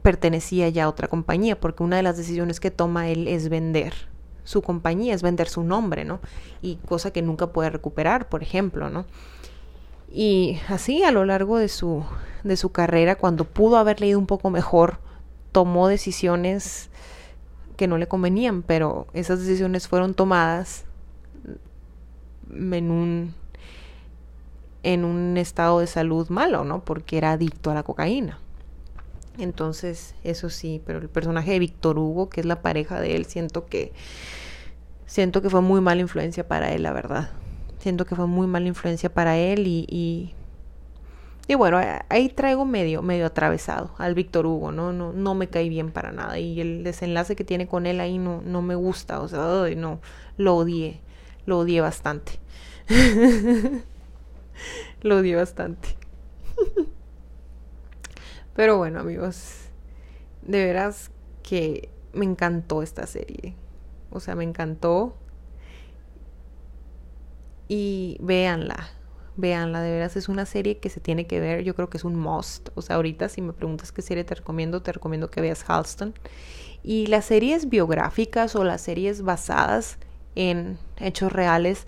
pertenecía 0.00 0.70
ya 0.70 0.84
a 0.84 0.88
otra 0.88 1.08
compañía, 1.08 1.60
porque 1.60 1.82
una 1.82 1.96
de 1.96 2.02
las 2.02 2.16
decisiones 2.16 2.60
que 2.60 2.70
toma 2.70 3.08
él 3.08 3.28
es 3.28 3.50
vender 3.50 4.11
su 4.44 4.62
compañía, 4.62 5.14
es 5.14 5.22
vender 5.22 5.48
su 5.48 5.62
nombre, 5.62 6.04
¿no? 6.04 6.20
Y 6.60 6.76
cosa 6.76 7.12
que 7.12 7.22
nunca 7.22 7.48
puede 7.48 7.70
recuperar, 7.70 8.28
por 8.28 8.42
ejemplo, 8.42 8.90
¿no? 8.90 9.04
Y 10.10 10.58
así 10.68 11.02
a 11.04 11.10
lo 11.10 11.24
largo 11.24 11.58
de 11.58 11.68
su, 11.68 12.04
de 12.44 12.56
su 12.56 12.70
carrera, 12.70 13.16
cuando 13.16 13.44
pudo 13.44 13.76
haber 13.76 14.00
leído 14.00 14.18
un 14.18 14.26
poco 14.26 14.50
mejor 14.50 14.98
tomó 15.52 15.88
decisiones 15.88 16.90
que 17.76 17.86
no 17.86 17.98
le 17.98 18.08
convenían, 18.08 18.62
pero 18.62 19.06
esas 19.12 19.40
decisiones 19.40 19.88
fueron 19.88 20.14
tomadas 20.14 20.84
en 22.50 22.90
un 22.90 23.34
en 24.82 25.04
un 25.04 25.36
estado 25.36 25.78
de 25.78 25.86
salud 25.86 26.28
malo, 26.28 26.64
¿no? 26.64 26.84
Porque 26.84 27.16
era 27.16 27.32
adicto 27.32 27.70
a 27.70 27.74
la 27.74 27.82
cocaína. 27.84 28.38
Entonces, 29.38 30.14
eso 30.24 30.50
sí, 30.50 30.82
pero 30.84 30.98
el 30.98 31.08
personaje 31.08 31.52
de 31.52 31.58
Víctor 31.58 31.98
Hugo, 31.98 32.28
que 32.28 32.40
es 32.40 32.46
la 32.46 32.60
pareja 32.60 33.00
de 33.00 33.16
él, 33.16 33.24
siento 33.24 33.66
que 33.66 33.92
siento 35.06 35.42
que 35.42 35.50
fue 35.50 35.60
muy 35.60 35.80
mala 35.80 36.00
influencia 36.00 36.46
para 36.46 36.72
él, 36.72 36.82
la 36.82 36.92
verdad. 36.92 37.30
Siento 37.78 38.04
que 38.06 38.14
fue 38.14 38.26
muy 38.26 38.46
mala 38.46 38.68
influencia 38.68 39.12
para 39.12 39.36
él 39.38 39.66
y, 39.66 39.86
y, 39.88 40.34
y 41.48 41.54
bueno, 41.54 41.80
ahí 42.08 42.28
traigo 42.28 42.64
medio, 42.64 43.02
medio 43.02 43.26
atravesado 43.26 43.92
al 43.98 44.14
Víctor 44.14 44.46
Hugo, 44.46 44.70
¿no? 44.70 44.92
¿no? 44.92 45.12
No 45.12 45.34
me 45.34 45.48
cae 45.48 45.68
bien 45.68 45.90
para 45.90 46.12
nada. 46.12 46.38
Y 46.38 46.60
el 46.60 46.84
desenlace 46.84 47.34
que 47.36 47.44
tiene 47.44 47.66
con 47.66 47.86
él 47.86 48.00
ahí 48.00 48.18
no, 48.18 48.42
no 48.42 48.62
me 48.62 48.74
gusta. 48.74 49.20
O 49.20 49.28
sea, 49.28 49.66
no, 49.76 50.00
lo 50.36 50.56
odié. 50.56 51.00
Lo 51.44 51.58
odié 51.58 51.80
bastante. 51.80 52.38
lo 55.02 55.16
odié 55.18 55.36
bastante. 55.36 56.01
Pero 58.54 58.76
bueno, 58.76 59.00
amigos, 59.00 59.70
de 60.42 60.64
veras 60.64 61.10
que 61.42 61.88
me 62.12 62.24
encantó 62.24 62.82
esta 62.82 63.06
serie. 63.06 63.54
O 64.10 64.20
sea, 64.20 64.34
me 64.34 64.44
encantó. 64.44 65.16
Y 67.68 68.18
véanla, 68.20 68.90
véanla, 69.36 69.80
de 69.80 69.92
veras 69.92 70.16
es 70.16 70.28
una 70.28 70.44
serie 70.44 70.78
que 70.78 70.90
se 70.90 71.00
tiene 71.00 71.26
que 71.26 71.40
ver, 71.40 71.64
yo 71.64 71.74
creo 71.74 71.88
que 71.88 71.96
es 71.96 72.04
un 72.04 72.16
must. 72.16 72.68
O 72.74 72.82
sea, 72.82 72.96
ahorita 72.96 73.28
si 73.30 73.40
me 73.40 73.54
preguntas 73.54 73.92
qué 73.92 74.02
serie 74.02 74.24
te 74.24 74.34
recomiendo, 74.34 74.82
te 74.82 74.92
recomiendo 74.92 75.30
que 75.30 75.40
veas 75.40 75.64
Halston. 75.66 76.12
Y 76.82 77.06
las 77.06 77.26
series 77.26 77.70
biográficas 77.70 78.56
o 78.56 78.64
las 78.64 78.82
series 78.82 79.22
basadas 79.22 79.98
en 80.34 80.78
hechos 80.98 81.32
reales 81.32 81.86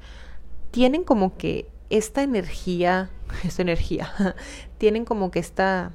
tienen 0.70 1.04
como 1.04 1.36
que 1.36 1.68
esta 1.90 2.22
energía, 2.22 3.10
esta 3.44 3.62
energía, 3.62 4.10
tienen 4.78 5.04
como 5.04 5.30
que 5.30 5.40
esta 5.40 5.92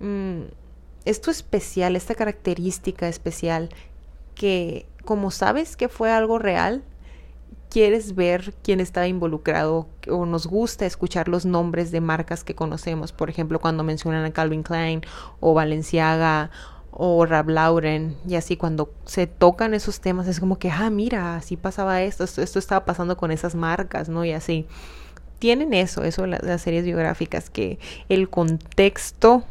Mm, 0.00 0.44
esto 1.04 1.30
especial, 1.30 1.96
esta 1.96 2.14
característica 2.14 3.08
especial 3.08 3.70
que 4.34 4.86
como 5.04 5.30
sabes 5.30 5.76
que 5.76 5.88
fue 5.88 6.10
algo 6.10 6.38
real, 6.38 6.82
quieres 7.70 8.14
ver 8.14 8.54
quién 8.62 8.80
estaba 8.80 9.06
involucrado 9.06 9.88
o 10.08 10.26
nos 10.26 10.46
gusta 10.46 10.86
escuchar 10.86 11.28
los 11.28 11.46
nombres 11.46 11.90
de 11.90 12.00
marcas 12.00 12.44
que 12.44 12.54
conocemos, 12.54 13.12
por 13.12 13.30
ejemplo, 13.30 13.60
cuando 13.60 13.84
mencionan 13.84 14.24
a 14.24 14.32
Calvin 14.32 14.62
Klein 14.62 15.02
o 15.40 15.54
Balenciaga 15.54 16.50
o 16.90 17.24
Rab 17.24 17.48
Lauren 17.48 18.16
y 18.26 18.34
así 18.34 18.56
cuando 18.56 18.92
se 19.04 19.26
tocan 19.26 19.74
esos 19.74 20.00
temas 20.00 20.26
es 20.26 20.40
como 20.40 20.58
que, 20.58 20.70
ah, 20.70 20.90
mira, 20.90 21.36
así 21.36 21.56
pasaba 21.56 22.02
esto, 22.02 22.24
esto, 22.24 22.42
esto 22.42 22.58
estaba 22.58 22.84
pasando 22.84 23.16
con 23.16 23.30
esas 23.30 23.54
marcas, 23.54 24.08
¿no? 24.08 24.24
Y 24.24 24.32
así. 24.32 24.66
Tienen 25.38 25.72
eso, 25.72 26.04
eso 26.04 26.26
las 26.26 26.60
series 26.60 26.84
biográficas, 26.84 27.48
que 27.48 27.78
el 28.10 28.28
contexto 28.28 29.44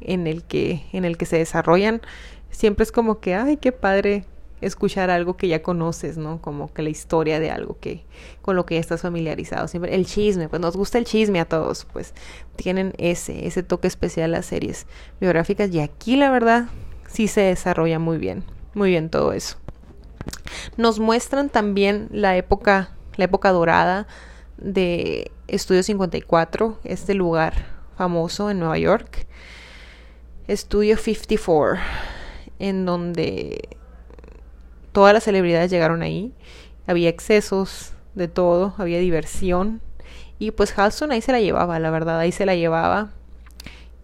en 0.00 0.26
el 0.26 0.44
que, 0.44 0.84
en 0.92 1.04
el 1.04 1.16
que 1.16 1.26
se 1.26 1.38
desarrollan, 1.38 2.02
siempre 2.50 2.84
es 2.84 2.92
como 2.92 3.20
que, 3.20 3.34
ay, 3.34 3.56
qué 3.56 3.72
padre 3.72 4.24
escuchar 4.60 5.10
algo 5.10 5.36
que 5.36 5.48
ya 5.48 5.62
conoces, 5.62 6.16
¿no? 6.16 6.40
Como 6.40 6.72
que 6.72 6.82
la 6.82 6.90
historia 6.90 7.40
de 7.40 7.50
algo 7.50 7.78
que 7.80 8.04
con 8.42 8.56
lo 8.56 8.64
que 8.64 8.74
ya 8.74 8.80
estás 8.80 9.02
familiarizado. 9.02 9.68
Siempre 9.68 9.94
el 9.94 10.06
chisme, 10.06 10.48
pues 10.48 10.60
nos 10.60 10.76
gusta 10.76 10.98
el 10.98 11.04
chisme 11.04 11.40
a 11.40 11.44
todos, 11.44 11.86
pues 11.92 12.14
tienen 12.56 12.94
ese 12.98 13.46
ese 13.46 13.62
toque 13.62 13.88
especial 13.88 14.32
las 14.32 14.46
series 14.46 14.86
biográficas 15.20 15.70
y 15.70 15.80
aquí 15.80 16.16
la 16.16 16.30
verdad 16.30 16.66
sí 17.06 17.28
se 17.28 17.42
desarrolla 17.42 17.98
muy 17.98 18.18
bien, 18.18 18.44
muy 18.74 18.90
bien 18.90 19.10
todo 19.10 19.32
eso. 19.32 19.56
Nos 20.76 20.98
muestran 20.98 21.50
también 21.50 22.08
la 22.10 22.36
época 22.36 22.90
la 23.16 23.26
época 23.26 23.52
dorada 23.52 24.06
de 24.56 25.30
Estudio 25.46 25.82
54, 25.82 26.78
este 26.84 27.14
lugar 27.14 27.66
famoso 27.96 28.50
en 28.50 28.58
Nueva 28.58 28.78
York 28.78 29.26
Estudio 30.46 30.98
54, 30.98 31.80
en 32.58 32.84
donde 32.84 33.66
todas 34.92 35.14
las 35.14 35.24
celebridades 35.24 35.70
llegaron 35.70 36.02
ahí. 36.02 36.34
Había 36.86 37.08
excesos 37.08 37.94
de 38.14 38.28
todo, 38.28 38.74
había 38.76 38.98
diversión. 38.98 39.80
Y 40.38 40.50
pues 40.50 40.78
Halston 40.78 41.12
ahí 41.12 41.22
se 41.22 41.32
la 41.32 41.40
llevaba, 41.40 41.78
la 41.78 41.90
verdad, 41.90 42.18
ahí 42.18 42.30
se 42.30 42.44
la 42.44 42.54
llevaba. 42.54 43.08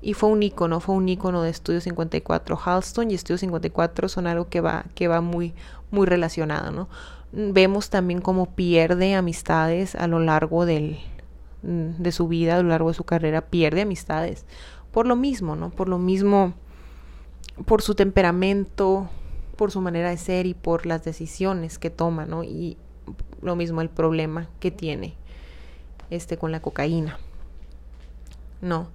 Y 0.00 0.14
fue 0.14 0.30
un 0.30 0.42
icono, 0.42 0.80
fue 0.80 0.94
un 0.94 1.10
icono 1.10 1.42
de 1.42 1.50
Estudio 1.50 1.82
54. 1.82 2.58
Halston 2.64 3.10
y 3.10 3.14
Estudio 3.14 3.36
54 3.36 4.08
son 4.08 4.26
algo 4.26 4.48
que 4.48 4.62
va, 4.62 4.86
que 4.94 5.08
va 5.08 5.20
muy, 5.20 5.52
muy 5.90 6.06
relacionado, 6.06 6.72
¿no? 6.72 6.88
Vemos 7.32 7.90
también 7.90 8.22
cómo 8.22 8.46
pierde 8.46 9.14
amistades 9.14 9.94
a 9.94 10.06
lo 10.06 10.20
largo 10.20 10.64
del, 10.64 11.00
de 11.60 12.12
su 12.12 12.28
vida, 12.28 12.56
a 12.56 12.62
lo 12.62 12.70
largo 12.70 12.88
de 12.88 12.94
su 12.94 13.04
carrera, 13.04 13.42
pierde 13.42 13.82
amistades 13.82 14.46
por 14.92 15.06
lo 15.06 15.16
mismo, 15.16 15.56
¿no? 15.56 15.70
Por 15.70 15.88
lo 15.88 15.98
mismo, 15.98 16.54
por 17.66 17.82
su 17.82 17.94
temperamento, 17.94 19.08
por 19.56 19.70
su 19.70 19.80
manera 19.80 20.10
de 20.10 20.16
ser 20.16 20.46
y 20.46 20.54
por 20.54 20.86
las 20.86 21.04
decisiones 21.04 21.78
que 21.78 21.90
toma, 21.90 22.26
¿no? 22.26 22.44
Y 22.44 22.76
lo 23.42 23.56
mismo 23.56 23.80
el 23.80 23.90
problema 23.90 24.48
que 24.58 24.70
tiene 24.70 25.14
este 26.10 26.36
con 26.36 26.52
la 26.52 26.60
cocaína. 26.60 27.18
No, 28.60 28.88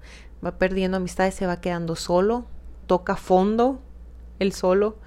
va 0.45 0.51
perdiendo 0.57 0.97
amistades, 0.97 1.35
se 1.35 1.47
va 1.47 1.61
quedando 1.61 1.95
solo, 1.95 2.45
toca 2.87 3.15
fondo 3.15 3.79
el 4.39 4.51
solo 4.51 4.97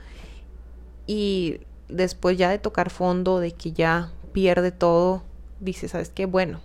y 1.07 1.61
después 1.88 2.37
ya 2.38 2.51
de 2.51 2.59
tocar 2.59 2.90
fondo, 2.90 3.38
de 3.38 3.53
que 3.53 3.72
ya 3.72 4.11
pierde 4.33 4.72
todo, 4.72 5.22
dice, 5.61 5.88
¿sabes 5.88 6.11
qué? 6.11 6.27
Bueno, 6.27 6.61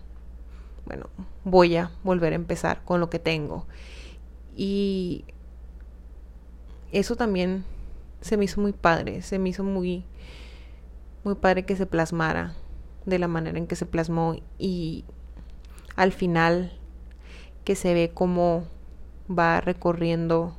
bueno, 0.86 1.08
voy 1.44 1.76
a 1.76 1.92
volver 2.04 2.34
a 2.34 2.38
empezar 2.38 2.84
con 2.84 3.00
lo 3.00 3.10
que 3.10 3.20
tengo 3.20 3.66
y 4.56 5.26
eso 6.92 7.16
también 7.16 7.66
se 8.22 8.38
me 8.38 8.46
hizo 8.46 8.62
muy 8.62 8.72
padre, 8.72 9.22
se 9.22 9.40
me 9.40 9.50
hizo 9.50 9.64
muy, 9.64 10.06
muy 11.24 11.36
padre 11.36 11.66
que 11.66 11.76
se 11.76 11.86
plasmara 11.86 12.54
de 13.06 13.20
la 13.20 13.28
manera 13.28 13.58
en 13.58 13.68
que 13.68 13.76
se 13.76 13.86
plasmó 13.86 14.36
y 14.58 15.04
al 15.96 16.12
final 16.12 16.72
que 17.66 17.76
se 17.76 17.94
ve 17.94 18.12
cómo 18.14 18.66
va 19.30 19.62
recorriendo, 19.62 20.56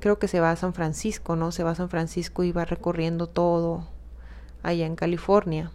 creo 0.00 0.18
que 0.18 0.28
se 0.28 0.40
va 0.40 0.50
a 0.50 0.56
San 0.56 0.74
Francisco, 0.74 1.36
¿no? 1.36 1.52
Se 1.52 1.62
va 1.62 1.72
a 1.72 1.76
San 1.76 1.90
Francisco 1.90 2.42
y 2.44 2.52
va 2.52 2.64
recorriendo 2.64 3.26
todo 3.26 3.88
allá 4.62 4.86
en 4.86 4.96
California 4.96 5.70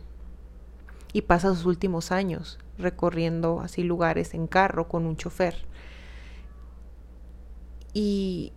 y 1.13 1.21
pasa 1.21 1.53
sus 1.53 1.65
últimos 1.65 2.11
años 2.11 2.59
recorriendo 2.77 3.61
así 3.61 3.83
lugares 3.83 4.33
en 4.33 4.47
carro 4.47 4.87
con 4.89 5.05
un 5.05 5.15
chofer 5.15 5.65
y... 7.95 8.51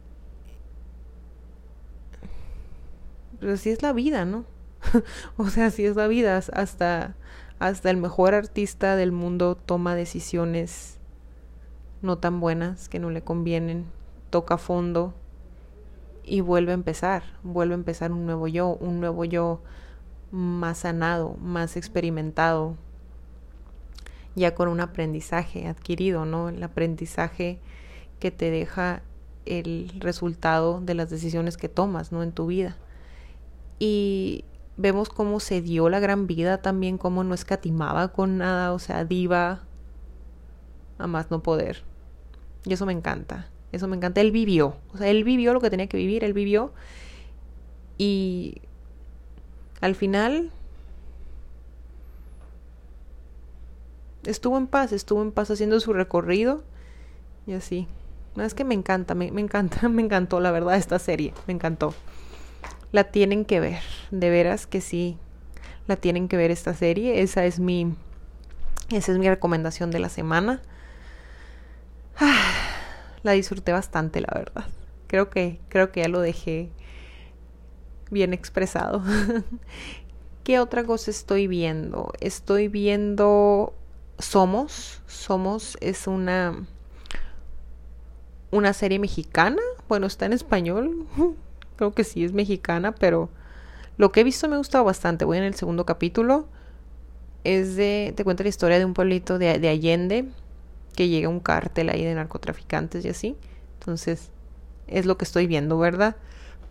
Pero 3.38 3.52
así 3.52 3.70
es 3.70 3.82
la 3.82 3.92
vida, 3.92 4.24
¿no? 4.24 4.44
o 5.36 5.48
sea, 5.48 5.66
así 5.66 5.86
es 5.86 5.94
la 5.94 6.08
vida. 6.08 6.36
Hasta, 6.36 7.14
hasta 7.60 7.90
el 7.90 7.96
mejor 7.96 8.34
artista 8.34 8.96
del 8.96 9.12
mundo 9.12 9.54
toma 9.54 9.94
decisiones 9.94 10.98
no 12.02 12.18
tan 12.18 12.40
buenas 12.40 12.88
que 12.88 12.98
no 12.98 13.10
le 13.10 13.22
convienen, 13.22 13.86
toca 14.30 14.58
fondo 14.58 15.14
y 16.24 16.40
vuelve 16.40 16.72
a 16.72 16.74
empezar, 16.74 17.22
vuelve 17.44 17.74
a 17.74 17.76
empezar 17.76 18.10
un 18.10 18.26
nuevo 18.26 18.48
yo, 18.48 18.76
un 18.80 18.98
nuevo 18.98 19.24
yo 19.24 19.60
más 20.32 20.78
sanado, 20.78 21.36
más 21.40 21.76
experimentado, 21.76 22.76
ya 24.34 24.54
con 24.56 24.68
un 24.68 24.80
aprendizaje 24.80 25.68
adquirido, 25.68 26.24
¿no? 26.24 26.48
El 26.48 26.62
aprendizaje 26.62 27.60
que 28.18 28.30
te 28.32 28.50
deja 28.50 29.02
el 29.48 29.92
resultado 29.98 30.80
de 30.80 30.94
las 30.94 31.10
decisiones 31.10 31.56
que 31.56 31.68
tomas, 31.68 32.12
¿no? 32.12 32.22
En 32.22 32.32
tu 32.32 32.46
vida. 32.46 32.76
Y 33.78 34.44
vemos 34.76 35.08
cómo 35.08 35.40
se 35.40 35.60
dio 35.60 35.88
la 35.88 36.00
gran 36.00 36.26
vida 36.26 36.62
también, 36.62 36.98
cómo 36.98 37.24
no 37.24 37.34
escatimaba 37.34 38.08
con 38.08 38.38
nada, 38.38 38.72
o 38.72 38.78
sea, 38.78 39.04
diva 39.04 39.60
a 40.98 41.06
más 41.06 41.30
no 41.30 41.42
poder. 41.42 41.82
Y 42.64 42.72
eso 42.72 42.86
me 42.86 42.92
encanta, 42.92 43.48
eso 43.72 43.88
me 43.88 43.96
encanta. 43.96 44.20
Él 44.20 44.32
vivió, 44.32 44.76
o 44.92 44.98
sea, 44.98 45.08
él 45.08 45.24
vivió 45.24 45.52
lo 45.52 45.60
que 45.60 45.70
tenía 45.70 45.88
que 45.88 45.96
vivir, 45.96 46.24
él 46.24 46.32
vivió. 46.32 46.72
Y 47.98 48.62
al 49.80 49.94
final 49.94 50.52
estuvo 54.24 54.56
en 54.58 54.66
paz, 54.66 54.92
estuvo 54.92 55.22
en 55.22 55.32
paz 55.32 55.50
haciendo 55.50 55.80
su 55.80 55.92
recorrido 55.92 56.62
y 57.46 57.54
así. 57.54 57.88
Es 58.44 58.54
que 58.54 58.64
me 58.64 58.74
encanta, 58.74 59.14
me, 59.14 59.26
encanta, 59.26 59.88
me 59.88 60.02
encantó 60.02 60.40
la 60.40 60.50
verdad 60.50 60.76
esta 60.76 60.98
serie, 60.98 61.34
me 61.46 61.54
encantó. 61.54 61.94
La 62.92 63.04
tienen 63.04 63.44
que 63.44 63.60
ver, 63.60 63.82
de 64.10 64.30
veras 64.30 64.66
que 64.66 64.80
sí, 64.80 65.18
la 65.86 65.96
tienen 65.96 66.28
que 66.28 66.36
ver 66.36 66.50
esta 66.50 66.74
serie. 66.74 67.22
Esa 67.22 67.44
es 67.44 67.58
mi, 67.60 67.94
esa 68.90 69.12
es 69.12 69.18
mi 69.18 69.28
recomendación 69.28 69.90
de 69.90 69.98
la 69.98 70.08
semana. 70.08 70.62
la 73.22 73.32
disfruté 73.32 73.72
bastante, 73.72 74.20
la 74.20 74.32
verdad. 74.34 74.64
Creo 75.06 75.30
que, 75.30 75.60
creo 75.68 75.92
que 75.92 76.02
ya 76.02 76.08
lo 76.08 76.20
dejé 76.20 76.70
bien 78.10 78.32
expresado. 78.32 79.02
¿Qué 80.44 80.60
otra 80.60 80.84
cosa 80.84 81.10
estoy 81.10 81.46
viendo? 81.46 82.12
Estoy 82.20 82.68
viendo 82.68 83.74
Somos. 84.18 85.02
Somos 85.06 85.76
es 85.80 86.06
una 86.06 86.66
una 88.50 88.72
serie 88.72 88.98
mexicana. 88.98 89.62
Bueno, 89.88 90.06
está 90.06 90.26
en 90.26 90.32
español. 90.32 91.06
Creo 91.76 91.94
que 91.94 92.04
sí 92.04 92.24
es 92.24 92.32
mexicana, 92.32 92.92
pero 92.92 93.30
lo 93.96 94.12
que 94.12 94.20
he 94.20 94.24
visto 94.24 94.48
me 94.48 94.54
ha 94.54 94.58
gustado 94.58 94.84
bastante. 94.84 95.24
Voy 95.24 95.38
en 95.38 95.44
el 95.44 95.54
segundo 95.54 95.86
capítulo. 95.86 96.46
Es 97.44 97.76
de. 97.76 98.12
Te 98.16 98.24
cuenta 98.24 98.42
la 98.42 98.48
historia 98.48 98.78
de 98.78 98.84
un 98.84 98.94
pueblito 98.94 99.38
de, 99.38 99.58
de 99.58 99.68
Allende. 99.68 100.26
Que 100.96 101.08
llega 101.08 101.28
un 101.28 101.40
cártel 101.40 101.90
ahí 101.90 102.04
de 102.04 102.14
narcotraficantes 102.14 103.04
y 103.04 103.08
así. 103.08 103.36
Entonces, 103.78 104.30
es 104.88 105.06
lo 105.06 105.16
que 105.16 105.24
estoy 105.24 105.46
viendo, 105.46 105.78
¿verdad? 105.78 106.16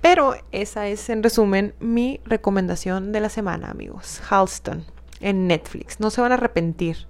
Pero 0.01 0.35
esa 0.51 0.87
es, 0.87 1.09
en 1.09 1.23
resumen, 1.23 1.73
mi 1.79 2.19
recomendación 2.25 3.11
de 3.11 3.21
la 3.21 3.29
semana, 3.29 3.71
amigos. 3.71 4.21
Halston 4.29 4.85
en 5.19 5.47
Netflix. 5.47 5.99
No 5.99 6.09
se 6.09 6.21
van 6.21 6.31
a 6.31 6.35
arrepentir. 6.35 7.07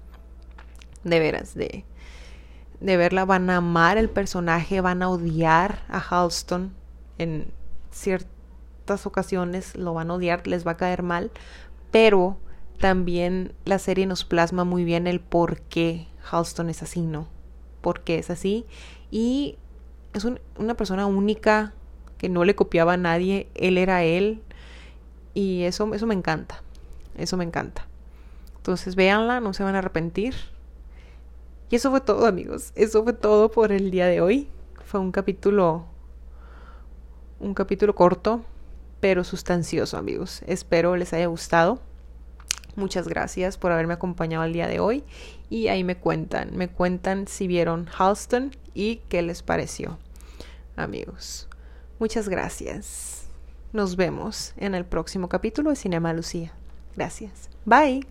De 1.03 1.19
veras, 1.19 1.55
de, 1.55 1.85
de 2.79 2.97
verla. 2.97 3.25
Van 3.25 3.49
a 3.49 3.57
amar 3.57 3.97
el 3.97 4.09
personaje, 4.09 4.81
van 4.81 5.01
a 5.03 5.09
odiar 5.09 5.83
a 5.89 5.99
Halston. 5.99 6.73
En 7.17 7.51
ciertas 7.91 9.05
ocasiones 9.05 9.75
lo 9.75 9.93
van 9.93 10.11
a 10.11 10.15
odiar, 10.15 10.47
les 10.47 10.65
va 10.65 10.71
a 10.71 10.77
caer 10.77 11.03
mal. 11.03 11.31
Pero 11.91 12.37
también 12.79 13.53
la 13.65 13.79
serie 13.79 14.05
nos 14.05 14.23
plasma 14.23 14.63
muy 14.63 14.83
bien 14.83 15.07
el 15.07 15.19
por 15.19 15.61
qué 15.61 16.07
Halston 16.29 16.69
es 16.69 16.83
así, 16.83 17.01
¿no? 17.01 17.27
Por 17.81 18.01
qué 18.01 18.19
es 18.19 18.29
así. 18.29 18.65
Y 19.09 19.57
es 20.13 20.25
una 20.57 20.73
persona 20.75 21.05
única, 21.05 21.73
que 22.17 22.29
no 22.29 22.43
le 22.43 22.55
copiaba 22.55 22.93
a 22.93 22.97
nadie, 22.97 23.47
él 23.55 23.77
era 23.77 24.03
él. 24.03 24.41
Y 25.33 25.63
eso, 25.63 25.93
eso 25.93 26.07
me 26.07 26.15
encanta. 26.15 26.63
Eso 27.15 27.37
me 27.37 27.43
encanta. 27.43 27.87
Entonces 28.57 28.95
véanla, 28.95 29.39
no 29.39 29.53
se 29.53 29.63
van 29.63 29.75
a 29.75 29.79
arrepentir. 29.79 30.35
Y 31.69 31.75
eso 31.75 31.91
fue 31.91 32.01
todo, 32.01 32.25
amigos. 32.25 32.71
Eso 32.75 33.03
fue 33.03 33.13
todo 33.13 33.51
por 33.51 33.71
el 33.71 33.91
día 33.91 34.07
de 34.07 34.21
hoy. 34.21 34.49
Fue 34.85 34.99
un 34.99 35.11
capítulo. 35.11 35.85
Un 37.39 37.53
capítulo 37.53 37.93
corto, 37.93 38.41
pero 38.99 39.23
sustancioso, 39.23 39.97
amigos. 39.97 40.41
Espero 40.47 40.95
les 40.95 41.13
haya 41.13 41.27
gustado. 41.27 41.79
Muchas 42.75 43.07
gracias 43.07 43.57
por 43.57 43.71
haberme 43.71 43.93
acompañado 43.93 44.43
el 44.43 44.53
día 44.53 44.67
de 44.67 44.79
hoy. 44.79 45.03
Y 45.49 45.67
ahí 45.67 45.83
me 45.83 45.97
cuentan, 45.97 46.55
me 46.55 46.69
cuentan 46.69 47.27
si 47.27 47.47
vieron 47.47 47.87
Halston 47.97 48.51
y 48.73 48.97
qué 49.09 49.21
les 49.21 49.41
pareció, 49.41 49.97
amigos. 50.75 51.47
Muchas 51.99 52.29
gracias. 52.29 53.25
Nos 53.73 53.95
vemos 53.95 54.53
en 54.57 54.75
el 54.75 54.85
próximo 54.85 55.27
capítulo 55.27 55.71
de 55.71 55.75
Cinema 55.75 56.13
Lucía. 56.13 56.53
Gracias. 56.95 57.49
Bye. 57.65 58.05